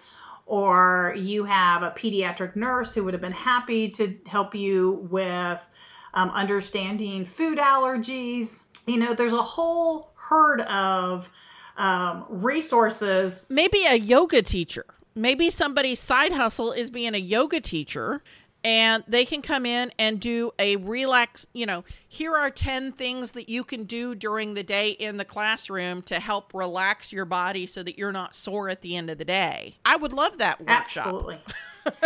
or 0.46 1.14
you 1.16 1.44
have 1.44 1.82
a 1.82 1.90
pediatric 1.90 2.56
nurse 2.56 2.92
who 2.92 3.04
would 3.04 3.14
have 3.14 3.20
been 3.20 3.32
happy 3.32 3.88
to 3.88 4.18
help 4.26 4.54
you 4.54 5.06
with 5.10 5.66
um, 6.12 6.28
understanding 6.30 7.24
food 7.24 7.58
allergies 7.58 8.64
you 8.86 8.98
know 8.98 9.14
there's 9.14 9.32
a 9.32 9.42
whole 9.42 10.10
herd 10.16 10.60
of 10.62 11.30
um, 11.76 12.26
resources 12.28 13.48
maybe 13.50 13.84
a 13.84 13.96
yoga 13.96 14.42
teacher. 14.42 14.84
Maybe 15.16 15.48
somebody's 15.48 16.00
side 16.00 16.32
hustle 16.32 16.72
is 16.72 16.90
being 16.90 17.14
a 17.14 17.18
yoga 17.18 17.60
teacher 17.60 18.20
and 18.64 19.04
they 19.06 19.26
can 19.26 19.42
come 19.42 19.66
in 19.66 19.92
and 19.98 20.18
do 20.18 20.52
a 20.58 20.76
relax, 20.76 21.46
you 21.52 21.66
know, 21.66 21.84
here 22.08 22.34
are 22.34 22.50
10 22.50 22.92
things 22.92 23.32
that 23.32 23.48
you 23.48 23.62
can 23.62 23.84
do 23.84 24.14
during 24.14 24.54
the 24.54 24.62
day 24.62 24.90
in 24.90 25.18
the 25.18 25.24
classroom 25.24 26.00
to 26.02 26.18
help 26.18 26.52
relax 26.54 27.12
your 27.12 27.26
body 27.26 27.66
so 27.66 27.82
that 27.82 27.98
you're 27.98 28.12
not 28.12 28.34
sore 28.34 28.70
at 28.70 28.80
the 28.80 28.96
end 28.96 29.10
of 29.10 29.18
the 29.18 29.24
day. 29.24 29.76
I 29.84 29.96
would 29.96 30.12
love 30.12 30.38
that 30.38 30.60
workshop. 30.60 31.06
Absolutely. 31.06 31.38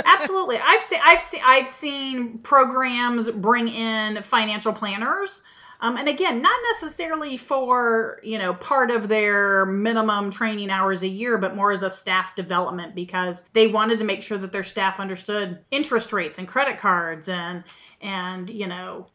Absolutely. 0.05 0.59
I've 0.59 0.83
seen 0.83 1.00
I've 1.05 1.23
seen 1.23 1.41
I've 1.45 1.69
seen 1.69 2.38
programs 2.38 3.31
bring 3.31 3.69
in 3.69 4.23
financial 4.25 4.73
planners. 4.73 5.43
Um, 5.80 5.97
and 5.97 6.08
again, 6.08 6.42
not 6.42 6.58
necessarily 6.73 7.37
for 7.37 8.20
you 8.23 8.38
know 8.38 8.52
part 8.54 8.90
of 8.90 9.08
their 9.08 9.64
minimum 9.66 10.30
training 10.30 10.70
hours 10.70 11.02
a 11.02 11.08
year, 11.08 11.38
but 11.38 11.54
more 11.54 11.70
as 11.70 11.82
a 11.82 11.90
staff 11.90 12.35
development 12.35 12.94
because 12.94 13.44
they 13.52 13.68
wanted 13.68 13.99
to 13.99 14.04
make 14.04 14.23
sure 14.23 14.38
that 14.38 14.52
their 14.52 14.64
staff 14.64 14.99
understood 14.99 15.61
interest 15.70 16.12
rates 16.12 16.38
and 16.38 16.49
credit 16.49 16.78
cards 16.78 17.28
and 17.28 17.64
and 18.00 18.49
you 18.49 18.66
know 18.66 19.06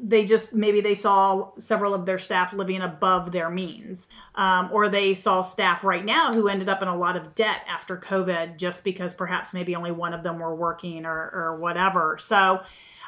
they 0.00 0.24
just 0.24 0.54
maybe 0.54 0.80
they 0.80 0.94
saw 0.94 1.50
several 1.58 1.92
of 1.92 2.06
their 2.06 2.18
staff 2.18 2.52
living 2.52 2.80
above 2.82 3.32
their 3.32 3.50
means. 3.50 4.08
Um, 4.34 4.70
or 4.72 4.88
they 4.88 5.14
saw 5.14 5.42
staff 5.42 5.82
right 5.82 6.04
now 6.04 6.32
who 6.32 6.48
ended 6.48 6.68
up 6.68 6.80
in 6.80 6.88
a 6.88 6.96
lot 6.96 7.16
of 7.16 7.34
debt 7.34 7.64
after 7.68 7.96
covid 7.96 8.56
just 8.56 8.84
because 8.84 9.12
perhaps 9.12 9.52
maybe 9.52 9.74
only 9.74 9.90
one 9.90 10.14
of 10.14 10.22
them 10.22 10.38
were 10.38 10.54
working 10.54 11.06
or, 11.06 11.16
or 11.16 11.56
whatever. 11.58 12.16
So 12.20 12.62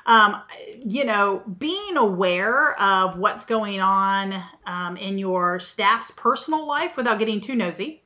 um, 0.06 0.40
you 0.84 1.04
know 1.04 1.42
being 1.58 1.96
aware 1.96 2.78
of 2.80 3.18
what's 3.18 3.44
going 3.44 3.80
on 3.80 4.42
um, 4.66 4.96
in 4.96 5.18
your 5.18 5.60
staff's 5.60 6.10
personal 6.10 6.66
life 6.66 6.96
without 6.96 7.18
getting 7.18 7.40
too 7.40 7.56
nosy 7.56 8.02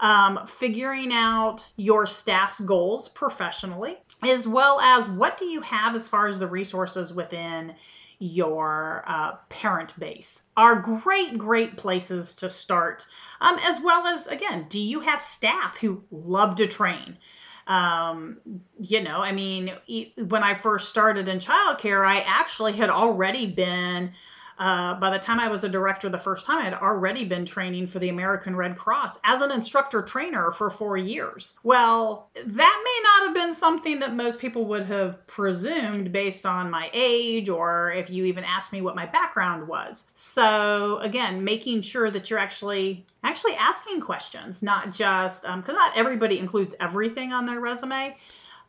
um, 0.00 0.46
figuring 0.46 1.12
out 1.12 1.66
your 1.76 2.06
staff's 2.06 2.58
goals 2.58 3.08
professionally, 3.08 3.96
as 4.22 4.48
well 4.48 4.80
as 4.80 5.06
what 5.06 5.36
do 5.36 5.44
you 5.44 5.60
have 5.60 5.94
as 5.94 6.08
far 6.08 6.26
as 6.26 6.38
the 6.38 6.46
resources 6.46 7.12
within 7.12 7.74
your 8.18 9.04
uh, 9.06 9.32
parent 9.48 9.98
base 9.98 10.42
are 10.56 10.76
great, 10.76 11.38
great 11.38 11.76
places 11.76 12.36
to 12.36 12.50
start. 12.50 13.06
Um, 13.40 13.58
as 13.62 13.80
well 13.80 14.06
as, 14.06 14.26
again, 14.26 14.66
do 14.68 14.80
you 14.80 15.00
have 15.00 15.22
staff 15.22 15.78
who 15.78 16.02
love 16.10 16.56
to 16.56 16.66
train? 16.66 17.18
Um, 17.66 18.38
you 18.78 19.02
know, 19.02 19.18
I 19.18 19.32
mean, 19.32 19.72
when 20.16 20.42
I 20.42 20.54
first 20.54 20.88
started 20.88 21.28
in 21.28 21.38
childcare, 21.38 22.06
I 22.06 22.20
actually 22.20 22.72
had 22.72 22.90
already 22.90 23.46
been 23.46 24.12
uh, 24.60 24.94
by 25.00 25.08
the 25.08 25.18
time 25.18 25.40
I 25.40 25.48
was 25.48 25.64
a 25.64 25.68
director 25.70 26.10
the 26.10 26.18
first 26.18 26.44
time, 26.44 26.58
I 26.58 26.64
had 26.64 26.74
already 26.74 27.24
been 27.24 27.46
training 27.46 27.86
for 27.86 27.98
the 27.98 28.10
American 28.10 28.54
Red 28.54 28.76
Cross 28.76 29.18
as 29.24 29.40
an 29.40 29.50
instructor 29.50 30.02
trainer 30.02 30.52
for 30.52 30.68
four 30.70 30.98
years. 30.98 31.54
Well, 31.62 32.28
that 32.34 32.82
may 32.84 33.02
not 33.02 33.26
have 33.26 33.34
been 33.34 33.54
something 33.54 34.00
that 34.00 34.14
most 34.14 34.38
people 34.38 34.66
would 34.66 34.84
have 34.84 35.26
presumed 35.26 36.12
based 36.12 36.44
on 36.44 36.70
my 36.70 36.90
age 36.92 37.48
or 37.48 37.90
if 37.92 38.10
you 38.10 38.26
even 38.26 38.44
asked 38.44 38.70
me 38.70 38.82
what 38.82 38.94
my 38.94 39.06
background 39.06 39.66
was. 39.66 40.10
So 40.12 40.98
again, 40.98 41.42
making 41.42 41.80
sure 41.80 42.10
that 42.10 42.28
you're 42.28 42.38
actually 42.38 43.06
actually 43.24 43.54
asking 43.54 44.02
questions, 44.02 44.62
not 44.62 44.92
just 44.92 45.42
because 45.42 45.68
um, 45.68 45.74
not 45.74 45.96
everybody 45.96 46.38
includes 46.38 46.74
everything 46.80 47.32
on 47.32 47.46
their 47.46 47.60
resume. 47.60 48.14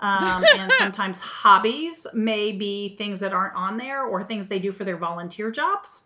Um, 0.02 0.44
and 0.58 0.72
sometimes 0.80 1.20
hobbies 1.20 2.08
may 2.14 2.52
be 2.52 2.96
things 2.98 3.20
that 3.20 3.34
aren't 3.34 3.56
on 3.56 3.78
there 3.78 4.04
or 4.04 4.24
things 4.24 4.48
they 4.48 4.60
do 4.60 4.72
for 4.72 4.84
their 4.84 4.98
volunteer 4.98 5.52
jobs. 5.52 6.02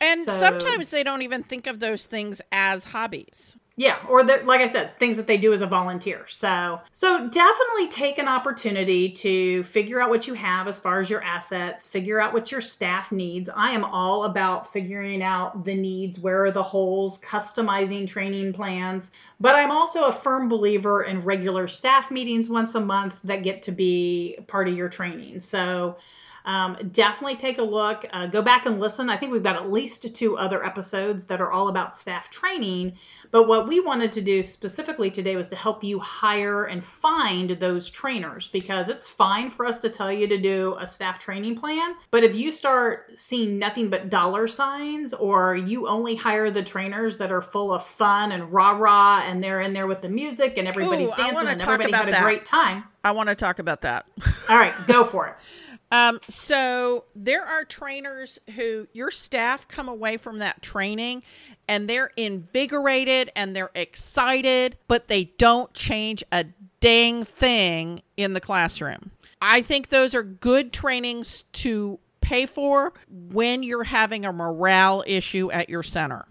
And 0.00 0.20
so, 0.20 0.36
sometimes 0.38 0.88
they 0.88 1.02
don't 1.02 1.22
even 1.22 1.42
think 1.42 1.66
of 1.66 1.80
those 1.80 2.04
things 2.04 2.40
as 2.52 2.84
hobbies. 2.84 3.56
Yeah, 3.76 3.98
or 4.08 4.22
like 4.22 4.60
I 4.60 4.66
said, 4.66 5.00
things 5.00 5.16
that 5.16 5.26
they 5.26 5.36
do 5.36 5.52
as 5.52 5.60
a 5.60 5.66
volunteer. 5.66 6.28
So, 6.28 6.80
so 6.92 7.28
definitely 7.28 7.88
take 7.88 8.18
an 8.18 8.28
opportunity 8.28 9.10
to 9.10 9.64
figure 9.64 10.00
out 10.00 10.10
what 10.10 10.28
you 10.28 10.34
have 10.34 10.68
as 10.68 10.78
far 10.78 11.00
as 11.00 11.10
your 11.10 11.20
assets, 11.20 11.84
figure 11.84 12.20
out 12.20 12.32
what 12.32 12.52
your 12.52 12.60
staff 12.60 13.10
needs. 13.10 13.48
I 13.48 13.72
am 13.72 13.84
all 13.84 14.24
about 14.24 14.72
figuring 14.72 15.24
out 15.24 15.64
the 15.64 15.74
needs, 15.74 16.20
where 16.20 16.44
are 16.44 16.52
the 16.52 16.62
holes, 16.62 17.20
customizing 17.20 18.06
training 18.06 18.52
plans. 18.52 19.10
But 19.40 19.56
I'm 19.56 19.72
also 19.72 20.04
a 20.04 20.12
firm 20.12 20.48
believer 20.48 21.02
in 21.02 21.22
regular 21.22 21.66
staff 21.66 22.12
meetings 22.12 22.48
once 22.48 22.76
a 22.76 22.80
month 22.80 23.18
that 23.24 23.42
get 23.42 23.64
to 23.64 23.72
be 23.72 24.38
part 24.46 24.68
of 24.68 24.76
your 24.76 24.88
training. 24.88 25.40
So, 25.40 25.96
um, 26.44 26.76
definitely 26.92 27.36
take 27.36 27.58
a 27.58 27.62
look. 27.62 28.04
Uh, 28.12 28.26
go 28.26 28.42
back 28.42 28.66
and 28.66 28.78
listen. 28.78 29.08
I 29.08 29.16
think 29.16 29.32
we've 29.32 29.42
got 29.42 29.56
at 29.56 29.70
least 29.70 30.14
two 30.14 30.36
other 30.36 30.64
episodes 30.64 31.24
that 31.26 31.40
are 31.40 31.50
all 31.50 31.68
about 31.68 31.96
staff 31.96 32.28
training. 32.28 32.94
But 33.30 33.48
what 33.48 33.66
we 33.66 33.80
wanted 33.80 34.12
to 34.12 34.20
do 34.20 34.42
specifically 34.42 35.10
today 35.10 35.36
was 35.36 35.48
to 35.48 35.56
help 35.56 35.82
you 35.82 35.98
hire 35.98 36.64
and 36.64 36.84
find 36.84 37.50
those 37.50 37.90
trainers 37.90 38.46
because 38.48 38.88
it's 38.88 39.08
fine 39.08 39.50
for 39.50 39.66
us 39.66 39.78
to 39.80 39.88
tell 39.88 40.12
you 40.12 40.28
to 40.28 40.38
do 40.38 40.76
a 40.78 40.86
staff 40.86 41.18
training 41.18 41.58
plan. 41.58 41.94
But 42.10 42.24
if 42.24 42.36
you 42.36 42.52
start 42.52 43.14
seeing 43.16 43.58
nothing 43.58 43.88
but 43.90 44.10
dollar 44.10 44.46
signs 44.46 45.14
or 45.14 45.56
you 45.56 45.88
only 45.88 46.14
hire 46.14 46.50
the 46.50 46.62
trainers 46.62 47.18
that 47.18 47.32
are 47.32 47.42
full 47.42 47.72
of 47.72 47.84
fun 47.84 48.32
and 48.32 48.52
rah 48.52 48.72
rah 48.72 49.22
and 49.24 49.42
they're 49.42 49.62
in 49.62 49.72
there 49.72 49.86
with 49.86 50.02
the 50.02 50.08
music 50.08 50.58
and 50.58 50.68
everybody's 50.68 51.12
Ooh, 51.12 51.16
dancing 51.16 51.48
and 51.48 51.60
everybody 51.60 51.92
had 51.92 52.08
a 52.08 52.12
that. 52.12 52.22
great 52.22 52.44
time. 52.44 52.84
I 53.02 53.12
want 53.12 53.30
to 53.30 53.34
talk 53.34 53.58
about 53.58 53.82
that. 53.82 54.06
All 54.48 54.56
right, 54.56 54.74
go 54.86 55.04
for 55.04 55.28
it. 55.28 55.34
Um, 55.90 56.18
so 56.28 57.04
there 57.14 57.44
are 57.44 57.64
trainers 57.64 58.38
who 58.56 58.88
your 58.92 59.10
staff 59.10 59.68
come 59.68 59.88
away 59.88 60.16
from 60.16 60.38
that 60.38 60.60
training 60.62 61.22
and 61.68 61.88
they're 61.88 62.10
invigorated 62.16 63.30
and 63.36 63.54
they're 63.54 63.70
excited, 63.74 64.76
but 64.88 65.08
they 65.08 65.24
don't 65.38 65.72
change 65.72 66.24
a 66.32 66.46
dang 66.80 67.24
thing 67.24 68.02
in 68.16 68.32
the 68.32 68.40
classroom. 68.40 69.10
I 69.40 69.62
think 69.62 69.90
those 69.90 70.14
are 70.14 70.22
good 70.22 70.72
trainings 70.72 71.44
to 71.52 71.98
pay 72.20 72.46
for 72.46 72.94
when 73.08 73.62
you're 73.62 73.84
having 73.84 74.24
a 74.24 74.32
morale 74.32 75.04
issue 75.06 75.50
at 75.52 75.68
your 75.68 75.82
center. 75.82 76.26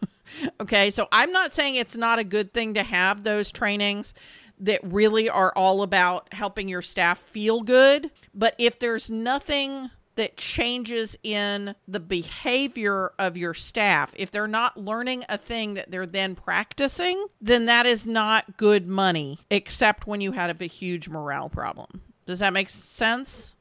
okay, 0.60 0.90
so 0.90 1.06
I'm 1.12 1.30
not 1.30 1.54
saying 1.54 1.76
it's 1.76 1.96
not 1.96 2.18
a 2.18 2.24
good 2.24 2.52
thing 2.52 2.74
to 2.74 2.82
have 2.82 3.22
those 3.22 3.52
trainings 3.52 4.14
that 4.58 4.80
really 4.82 5.28
are 5.28 5.52
all 5.56 5.82
about 5.82 6.32
helping 6.32 6.68
your 6.68 6.82
staff 6.82 7.18
feel 7.18 7.62
good. 7.62 8.10
But 8.32 8.54
if 8.58 8.78
there's 8.78 9.10
nothing 9.10 9.90
that 10.16 10.36
changes 10.36 11.16
in 11.22 11.74
the 11.88 12.00
behavior 12.00 13.12
of 13.18 13.36
your 13.36 13.54
staff, 13.54 14.14
if 14.16 14.30
they're 14.30 14.46
not 14.46 14.76
learning 14.76 15.24
a 15.28 15.36
thing 15.36 15.74
that 15.74 15.90
they're 15.90 16.06
then 16.06 16.34
practicing, 16.36 17.26
then 17.40 17.66
that 17.66 17.84
is 17.86 18.06
not 18.06 18.56
good 18.56 18.86
money, 18.86 19.38
except 19.50 20.06
when 20.06 20.20
you 20.20 20.32
have 20.32 20.60
a 20.60 20.66
huge 20.66 21.08
morale 21.08 21.48
problem. 21.48 22.00
Does 22.26 22.38
that 22.38 22.52
make 22.52 22.70
sense? 22.70 23.54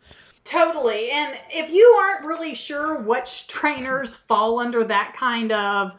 Totally. 0.44 1.10
And 1.10 1.38
if 1.50 1.72
you 1.72 1.86
aren't 2.02 2.26
really 2.26 2.54
sure 2.54 3.00
which 3.00 3.48
trainers 3.48 4.16
fall 4.16 4.60
under 4.60 4.84
that 4.84 5.16
kind 5.18 5.52
of 5.52 5.96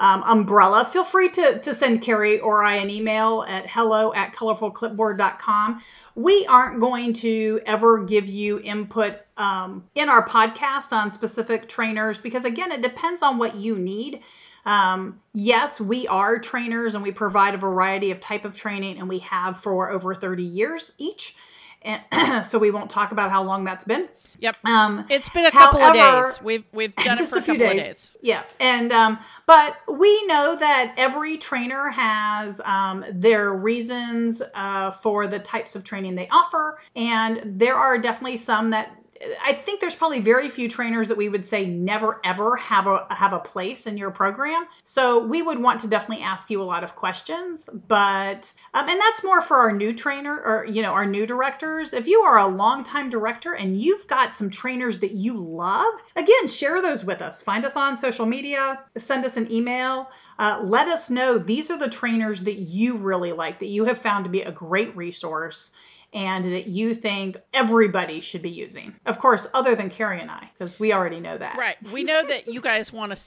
um, 0.00 0.22
umbrella, 0.22 0.86
feel 0.86 1.04
free 1.04 1.28
to, 1.28 1.58
to 1.58 1.74
send 1.74 2.00
Carrie 2.00 2.40
or 2.40 2.64
I 2.64 2.76
an 2.76 2.88
email 2.88 3.44
at 3.46 3.68
hello 3.68 4.14
at 4.14 4.34
colorfulclipboard.com. 4.34 5.82
We 6.14 6.46
aren't 6.46 6.80
going 6.80 7.12
to 7.14 7.60
ever 7.66 8.04
give 8.04 8.26
you 8.26 8.58
input 8.58 9.18
um, 9.36 9.84
in 9.94 10.08
our 10.08 10.26
podcast 10.26 10.92
on 10.92 11.10
specific 11.10 11.68
trainers 11.68 12.16
because, 12.16 12.46
again, 12.46 12.72
it 12.72 12.80
depends 12.80 13.20
on 13.20 13.36
what 13.36 13.56
you 13.56 13.78
need. 13.78 14.22
Um, 14.64 15.20
yes, 15.34 15.78
we 15.78 16.08
are 16.08 16.38
trainers 16.38 16.94
and 16.94 17.02
we 17.04 17.12
provide 17.12 17.54
a 17.54 17.58
variety 17.58 18.10
of 18.10 18.20
type 18.20 18.46
of 18.46 18.56
training, 18.56 18.98
and 18.98 19.08
we 19.08 19.18
have 19.20 19.58
for 19.58 19.90
over 19.90 20.14
30 20.14 20.44
years 20.44 20.92
each. 20.96 21.36
And 21.82 22.44
so 22.46 22.58
we 22.58 22.70
won't 22.70 22.90
talk 22.90 23.12
about 23.12 23.30
how 23.30 23.42
long 23.42 23.64
that's 23.64 23.84
been. 23.84 24.08
Yep. 24.40 24.56
Um, 24.64 25.06
it's 25.10 25.28
been 25.28 25.44
a 25.44 25.50
couple 25.50 25.80
however, 25.80 26.28
of 26.28 26.34
days. 26.34 26.42
We've 26.42 26.64
we've 26.72 26.96
done 26.96 27.18
it 27.20 27.28
for 27.28 27.38
a, 27.38 27.42
few 27.42 27.58
days. 27.58 27.80
days. 27.80 28.16
Yeah, 28.22 28.42
and 28.58 28.90
um, 28.92 29.18
but 29.46 29.76
we 29.86 30.26
know 30.26 30.56
that 30.58 30.94
every 30.96 31.36
trainer 31.36 31.90
has 31.90 32.60
um, 32.62 33.04
their 33.12 33.52
reasons 33.52 34.42
uh, 34.54 34.92
for 34.92 35.26
the 35.26 35.38
types 35.38 35.76
of 35.76 35.84
training 35.84 36.14
they 36.14 36.28
offer, 36.28 36.78
and 36.96 37.42
there 37.44 37.76
are 37.76 37.98
definitely 37.98 38.38
some 38.38 38.70
that 38.70 38.96
I 39.42 39.52
think 39.52 39.80
there's 39.80 39.94
probably 39.94 40.20
very 40.20 40.48
few 40.48 40.68
trainers 40.68 41.08
that 41.08 41.16
we 41.18 41.28
would 41.28 41.44
say 41.44 41.66
never 41.66 42.20
ever 42.24 42.56
have 42.56 42.86
a 42.86 43.06
have 43.10 43.34
a 43.34 43.38
place 43.38 43.86
in 43.86 43.98
your 43.98 44.10
program. 44.10 44.66
So 44.84 45.18
we 45.26 45.42
would 45.42 45.58
want 45.58 45.80
to 45.80 45.88
definitely 45.88 46.24
ask 46.24 46.48
you 46.50 46.62
a 46.62 46.64
lot 46.64 46.84
of 46.84 46.96
questions, 46.96 47.68
but 47.88 48.52
um, 48.72 48.88
and 48.88 49.00
that's 49.00 49.22
more 49.22 49.42
for 49.42 49.58
our 49.58 49.72
new 49.72 49.92
trainer 49.92 50.34
or 50.34 50.64
you 50.64 50.80
know 50.80 50.92
our 50.92 51.04
new 51.04 51.26
directors. 51.26 51.92
If 51.92 52.06
you 52.06 52.20
are 52.20 52.38
a 52.38 52.46
longtime 52.46 53.10
director 53.10 53.52
and 53.52 53.78
you've 53.78 54.06
got 54.06 54.34
some 54.34 54.48
trainers 54.48 55.00
that 55.00 55.12
you 55.12 55.34
love, 55.38 56.02
again 56.16 56.48
share 56.48 56.80
those 56.80 57.04
with 57.04 57.20
us. 57.20 57.42
Find 57.42 57.66
us 57.66 57.76
on 57.76 57.98
social 57.98 58.24
media, 58.24 58.80
send 58.96 59.26
us 59.26 59.36
an 59.36 59.52
email. 59.52 60.08
Uh, 60.38 60.60
let 60.62 60.88
us 60.88 61.10
know 61.10 61.36
these 61.36 61.70
are 61.70 61.78
the 61.78 61.90
trainers 61.90 62.44
that 62.44 62.54
you 62.54 62.96
really 62.96 63.32
like 63.32 63.58
that 63.58 63.66
you 63.66 63.84
have 63.84 63.98
found 63.98 64.24
to 64.24 64.30
be 64.30 64.40
a 64.40 64.50
great 64.50 64.96
resource 64.96 65.72
and 66.12 66.52
that 66.52 66.66
you 66.66 66.94
think 66.94 67.36
everybody 67.54 68.20
should 68.20 68.42
be 68.42 68.50
using. 68.50 68.94
Of 69.06 69.18
course, 69.18 69.46
other 69.54 69.74
than 69.74 69.90
Carrie 69.90 70.20
and 70.20 70.30
I, 70.30 70.50
because 70.52 70.80
we 70.80 70.92
already 70.92 71.20
know 71.20 71.38
that. 71.38 71.56
Right. 71.56 71.76
We 71.92 72.04
know 72.04 72.26
that 72.26 72.48
you 72.48 72.60
guys 72.60 72.92
want 72.92 73.14
to 73.14 73.20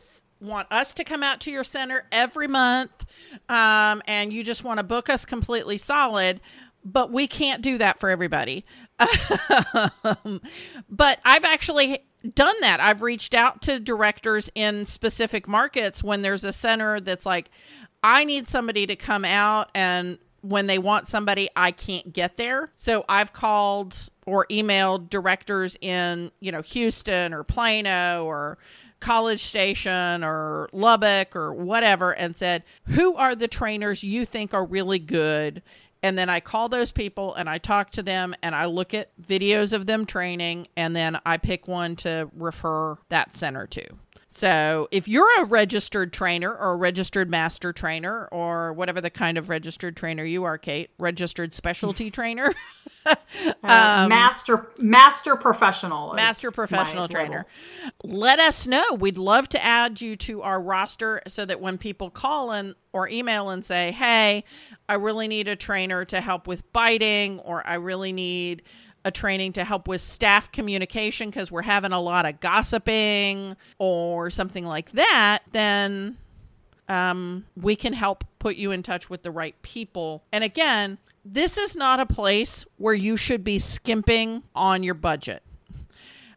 want 0.43 0.67
us 0.71 0.93
to 0.93 1.03
come 1.03 1.23
out 1.23 1.39
to 1.39 1.51
your 1.51 1.63
center 1.63 2.05
every 2.11 2.47
month 2.47 2.91
um, 3.47 4.01
and 4.05 4.33
you 4.33 4.43
just 4.43 4.63
want 4.63 4.77
to 4.77 4.83
book 4.83 5.09
us 5.09 5.25
completely 5.25 5.77
solid 5.77 6.41
but 6.83 7.11
we 7.11 7.27
can't 7.27 7.61
do 7.61 7.77
that 7.77 7.97
for 7.97 8.09
everybody 8.09 8.65
but 10.89 11.19
i've 11.23 11.45
actually 11.45 11.99
done 12.35 12.55
that 12.59 12.81
i've 12.81 13.01
reached 13.01 13.33
out 13.33 13.61
to 13.61 13.79
directors 13.79 14.49
in 14.53 14.83
specific 14.83 15.47
markets 15.47 16.03
when 16.03 16.23
there's 16.23 16.43
a 16.43 16.51
center 16.51 16.99
that's 16.99 17.25
like 17.25 17.49
i 18.03 18.25
need 18.25 18.49
somebody 18.49 18.85
to 18.85 18.97
come 18.97 19.23
out 19.23 19.69
and 19.73 20.17
when 20.43 20.67
they 20.67 20.77
want 20.77 21.07
somebody, 21.07 21.49
I 21.55 21.71
can't 21.71 22.11
get 22.11 22.37
there. 22.37 22.69
So 22.75 23.05
I've 23.07 23.33
called 23.33 23.97
or 24.25 24.45
emailed 24.47 25.09
directors 25.09 25.77
in, 25.81 26.31
you 26.39 26.51
know, 26.51 26.61
Houston 26.61 27.33
or 27.33 27.43
Plano 27.43 28.25
or 28.25 28.57
College 28.99 29.43
Station 29.43 30.23
or 30.23 30.69
Lubbock 30.73 31.35
or 31.35 31.53
whatever 31.53 32.11
and 32.11 32.35
said, 32.35 32.63
Who 32.87 33.15
are 33.15 33.35
the 33.35 33.47
trainers 33.47 34.03
you 34.03 34.25
think 34.25 34.53
are 34.53 34.65
really 34.65 34.99
good? 34.99 35.61
And 36.01 36.17
then 36.17 36.29
I 36.29 36.41
call 36.41 36.67
those 36.67 36.91
people 36.91 37.33
and 37.33 37.49
I 37.49 37.57
talk 37.57 37.91
to 37.91 38.03
them 38.03 38.35
and 38.43 38.53
I 38.53 38.65
look 38.65 38.93
at 38.93 39.09
videos 39.21 39.71
of 39.71 39.85
them 39.85 40.05
training 40.05 40.67
and 40.75 40.93
then 40.93 41.17
I 41.25 41.37
pick 41.37 41.69
one 41.69 41.95
to 41.97 42.29
refer 42.35 42.97
that 43.07 43.33
center 43.33 43.65
to. 43.67 43.87
So, 44.35 44.87
if 44.89 45.07
you're 45.07 45.43
a 45.43 45.45
registered 45.45 46.11
trainer 46.11 46.51
or 46.51 46.71
a 46.71 46.75
registered 46.75 47.29
master 47.29 47.71
trainer 47.71 48.25
or 48.31 48.73
whatever 48.73 48.99
the 48.99 49.11
kind 49.11 49.37
of 49.37 49.47
registered 49.47 49.95
trainer 49.95 50.23
you 50.23 50.43
are, 50.43 50.57
Kate, 50.57 50.89
registered 50.97 51.53
specialty 51.53 52.09
trainer, 52.11 52.51
um, 53.63 54.09
master 54.09 54.67
master 54.77 55.35
professional, 55.35 56.13
master 56.13 56.51
professional 56.51 57.07
trainer, 57.07 57.45
level. 58.03 58.17
let 58.19 58.39
us 58.39 58.67
know. 58.67 58.83
We'd 58.99 59.17
love 59.17 59.49
to 59.49 59.63
add 59.63 60.01
you 60.01 60.15
to 60.17 60.41
our 60.41 60.61
roster 60.61 61.21
so 61.27 61.45
that 61.45 61.61
when 61.61 61.77
people 61.77 62.09
call 62.09 62.51
and 62.51 62.75
or 62.91 63.07
email 63.09 63.49
and 63.49 63.63
say, 63.63 63.91
"Hey, 63.91 64.43
I 64.87 64.95
really 64.95 65.27
need 65.27 65.47
a 65.47 65.55
trainer 65.55 66.05
to 66.05 66.21
help 66.21 66.47
with 66.47 66.71
biting," 66.73 67.39
or 67.39 67.65
"I 67.65 67.75
really 67.75 68.13
need." 68.13 68.63
a 69.05 69.11
training 69.11 69.51
to 69.51 69.65
help 69.65 69.85
with 69.85 70.01
staff 70.01 70.49
communication 70.53 71.29
because 71.29 71.51
we're 71.51 71.61
having 71.61 71.91
a 71.91 71.99
lot 71.99 72.25
of 72.25 72.39
gossiping 72.39 73.57
or 73.77 74.29
something 74.29 74.65
like 74.65 74.93
that, 74.93 75.39
then 75.51 76.17
um, 76.87 77.45
we 77.55 77.75
can 77.75 77.93
help 77.93 78.23
put 78.39 78.55
you 78.55 78.71
in 78.71 78.83
touch 78.83 79.09
with 79.09 79.23
the 79.23 79.31
right 79.31 79.59
people. 79.61 80.23
And 80.31 80.43
again, 80.43 80.97
this 81.25 81.57
is 81.57 81.75
not 81.75 81.99
a 81.99 82.05
place 82.05 82.65
where 82.77 82.93
you 82.93 83.17
should 83.17 83.43
be 83.43 83.59
skimping 83.59 84.43
on 84.55 84.83
your 84.83 84.93
budget. 84.93 85.43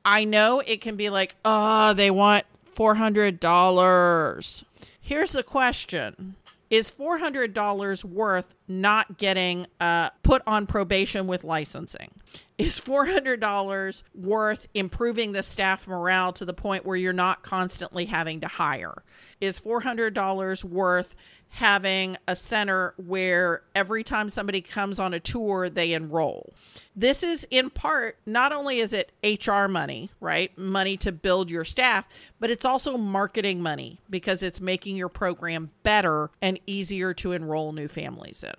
I 0.04 0.24
know 0.24 0.62
it 0.64 0.80
can 0.80 0.96
be 0.96 1.10
like, 1.10 1.34
oh, 1.44 1.92
they 1.92 2.10
want 2.10 2.44
$400. 2.76 4.64
Here's 5.00 5.32
the 5.32 5.42
question 5.42 6.36
Is 6.70 6.90
$400 6.90 8.04
worth 8.04 8.54
not 8.68 9.18
getting 9.18 9.66
uh, 9.80 10.10
put 10.22 10.42
on 10.46 10.66
probation 10.66 11.26
with 11.26 11.44
licensing? 11.44 12.10
Is 12.58 12.80
$400 12.80 14.02
worth 14.14 14.66
improving 14.72 15.32
the 15.32 15.42
staff 15.42 15.86
morale 15.86 16.32
to 16.34 16.44
the 16.44 16.54
point 16.54 16.86
where 16.86 16.96
you're 16.96 17.12
not 17.12 17.42
constantly 17.42 18.06
having 18.06 18.40
to 18.40 18.48
hire? 18.48 19.02
Is 19.40 19.60
$400 19.60 20.64
worth 20.64 21.14
having 21.56 22.16
a 22.28 22.36
center 22.36 22.92
where 22.98 23.62
every 23.74 24.02
time 24.04 24.28
somebody 24.28 24.60
comes 24.60 24.98
on 24.98 25.14
a 25.14 25.20
tour, 25.20 25.70
they 25.70 25.92
enroll. 25.92 26.52
This 26.94 27.22
is 27.22 27.46
in 27.50 27.70
part, 27.70 28.18
not 28.26 28.52
only 28.52 28.80
is 28.80 28.92
it 28.92 29.12
HR 29.22 29.66
money, 29.66 30.10
right? 30.20 30.56
Money 30.58 30.96
to 30.98 31.12
build 31.12 31.50
your 31.50 31.64
staff, 31.64 32.08
but 32.40 32.50
it's 32.50 32.64
also 32.64 32.98
marketing 32.98 33.62
money 33.62 34.00
because 34.10 34.42
it's 34.42 34.60
making 34.60 34.96
your 34.96 35.08
program 35.08 35.70
better 35.82 36.30
and 36.42 36.60
easier 36.66 37.14
to 37.14 37.32
enroll 37.32 37.72
new 37.72 37.88
families 37.88 38.42
in. 38.42 38.55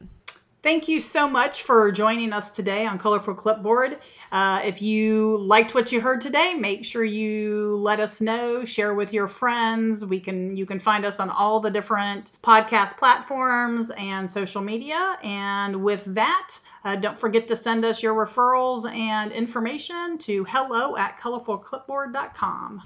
Thank 0.68 0.90
you 0.90 1.00
so 1.00 1.30
much 1.30 1.64
for 1.64 1.94
joining 1.94 2.34
us 2.34 2.52
today 2.52 2.86
on 2.86 3.00
Colorful 3.00 3.36
Clipboard. 3.36 4.00
Uh, 4.34 4.60
if 4.66 4.82
you 4.82 5.38
liked 5.38 5.74
what 5.74 5.94
you 5.94 6.02
heard 6.02 6.20
today, 6.20 6.56
make 6.56 6.84
sure 6.84 7.06
you 7.06 7.78
let 7.78 8.02
us 8.02 8.20
know, 8.20 8.66
share 8.66 8.94
with 8.94 9.14
your 9.14 9.30
friends. 9.30 10.04
We 10.04 10.20
can 10.20 10.58
you 10.58 10.66
can 10.66 10.82
find 10.82 11.06
us 11.06 11.22
on 11.22 11.30
all 11.30 11.62
the 11.62 11.72
different 11.72 12.34
podcast 12.44 12.98
platforms 12.98 13.92
and 13.92 14.30
social 14.30 14.62
media. 14.62 15.18
And 15.24 15.84
with 15.84 16.04
that, 16.16 16.60
uh, 16.84 16.98
don't 16.98 17.18
forget 17.18 17.48
to 17.48 17.56
send 17.56 17.86
us 17.86 18.04
your 18.04 18.14
referrals 18.14 18.92
and 18.92 19.32
information 19.32 20.18
to 20.18 20.44
hello 20.44 20.98
at 20.98 21.18
colorfulclipboard.com. 21.18 22.84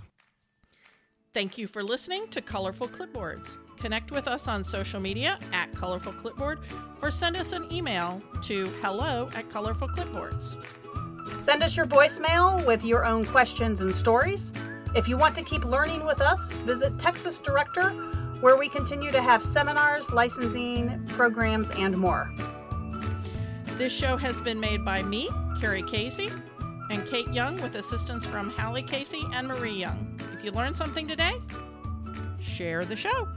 Thank 1.34 1.58
you 1.58 1.66
for 1.66 1.82
listening 1.82 2.28
to 2.32 2.42
Colorful 2.42 2.90
Clipboards. 2.90 3.56
Connect 3.78 4.12
with 4.12 4.28
us 4.28 4.50
on 4.50 4.66
social 4.66 5.00
media 5.00 5.40
at 5.54 5.72
Colorful 5.74 6.12
Clipboard 6.12 6.60
or 7.02 7.10
send 7.10 7.38
us 7.38 7.54
an 7.54 7.72
email 7.72 8.22
to 8.44 8.66
hello 8.82 9.30
at 9.34 9.50
Colorful 9.50 9.88
Clipboards. 9.88 10.58
Send 11.40 11.64
us 11.64 11.78
your 11.78 11.86
voicemail 11.86 12.66
with 12.66 12.84
your 12.84 13.06
own 13.06 13.24
questions 13.24 13.80
and 13.80 13.96
stories. 13.96 14.52
If 14.94 15.08
you 15.08 15.16
want 15.16 15.34
to 15.36 15.42
keep 15.42 15.64
learning 15.64 16.06
with 16.06 16.20
us, 16.20 16.52
visit 16.52 17.00
Texas 17.00 17.40
Director, 17.40 17.92
where 18.42 18.58
we 18.58 18.68
continue 18.68 19.10
to 19.12 19.22
have 19.22 19.42
seminars, 19.42 20.12
licensing, 20.12 21.02
programs, 21.08 21.72
and 21.72 21.98
more. 21.98 22.30
This 23.78 23.94
show 23.94 24.18
has 24.18 24.42
been 24.42 24.60
made 24.60 24.84
by 24.84 25.02
me, 25.02 25.30
Carrie 25.62 25.82
Casey, 25.84 26.30
and 26.90 27.08
Kate 27.08 27.30
Young 27.30 27.56
with 27.62 27.76
assistance 27.76 28.26
from 28.26 28.50
Hallie 28.50 28.84
Casey 28.84 29.24
and 29.32 29.48
Marie 29.48 29.80
Young. 29.80 30.20
If 30.42 30.46
you 30.46 30.52
learned 30.54 30.76
something 30.76 31.08
today, 31.08 31.40
share 32.42 32.84
the 32.84 32.96
show. 32.96 33.28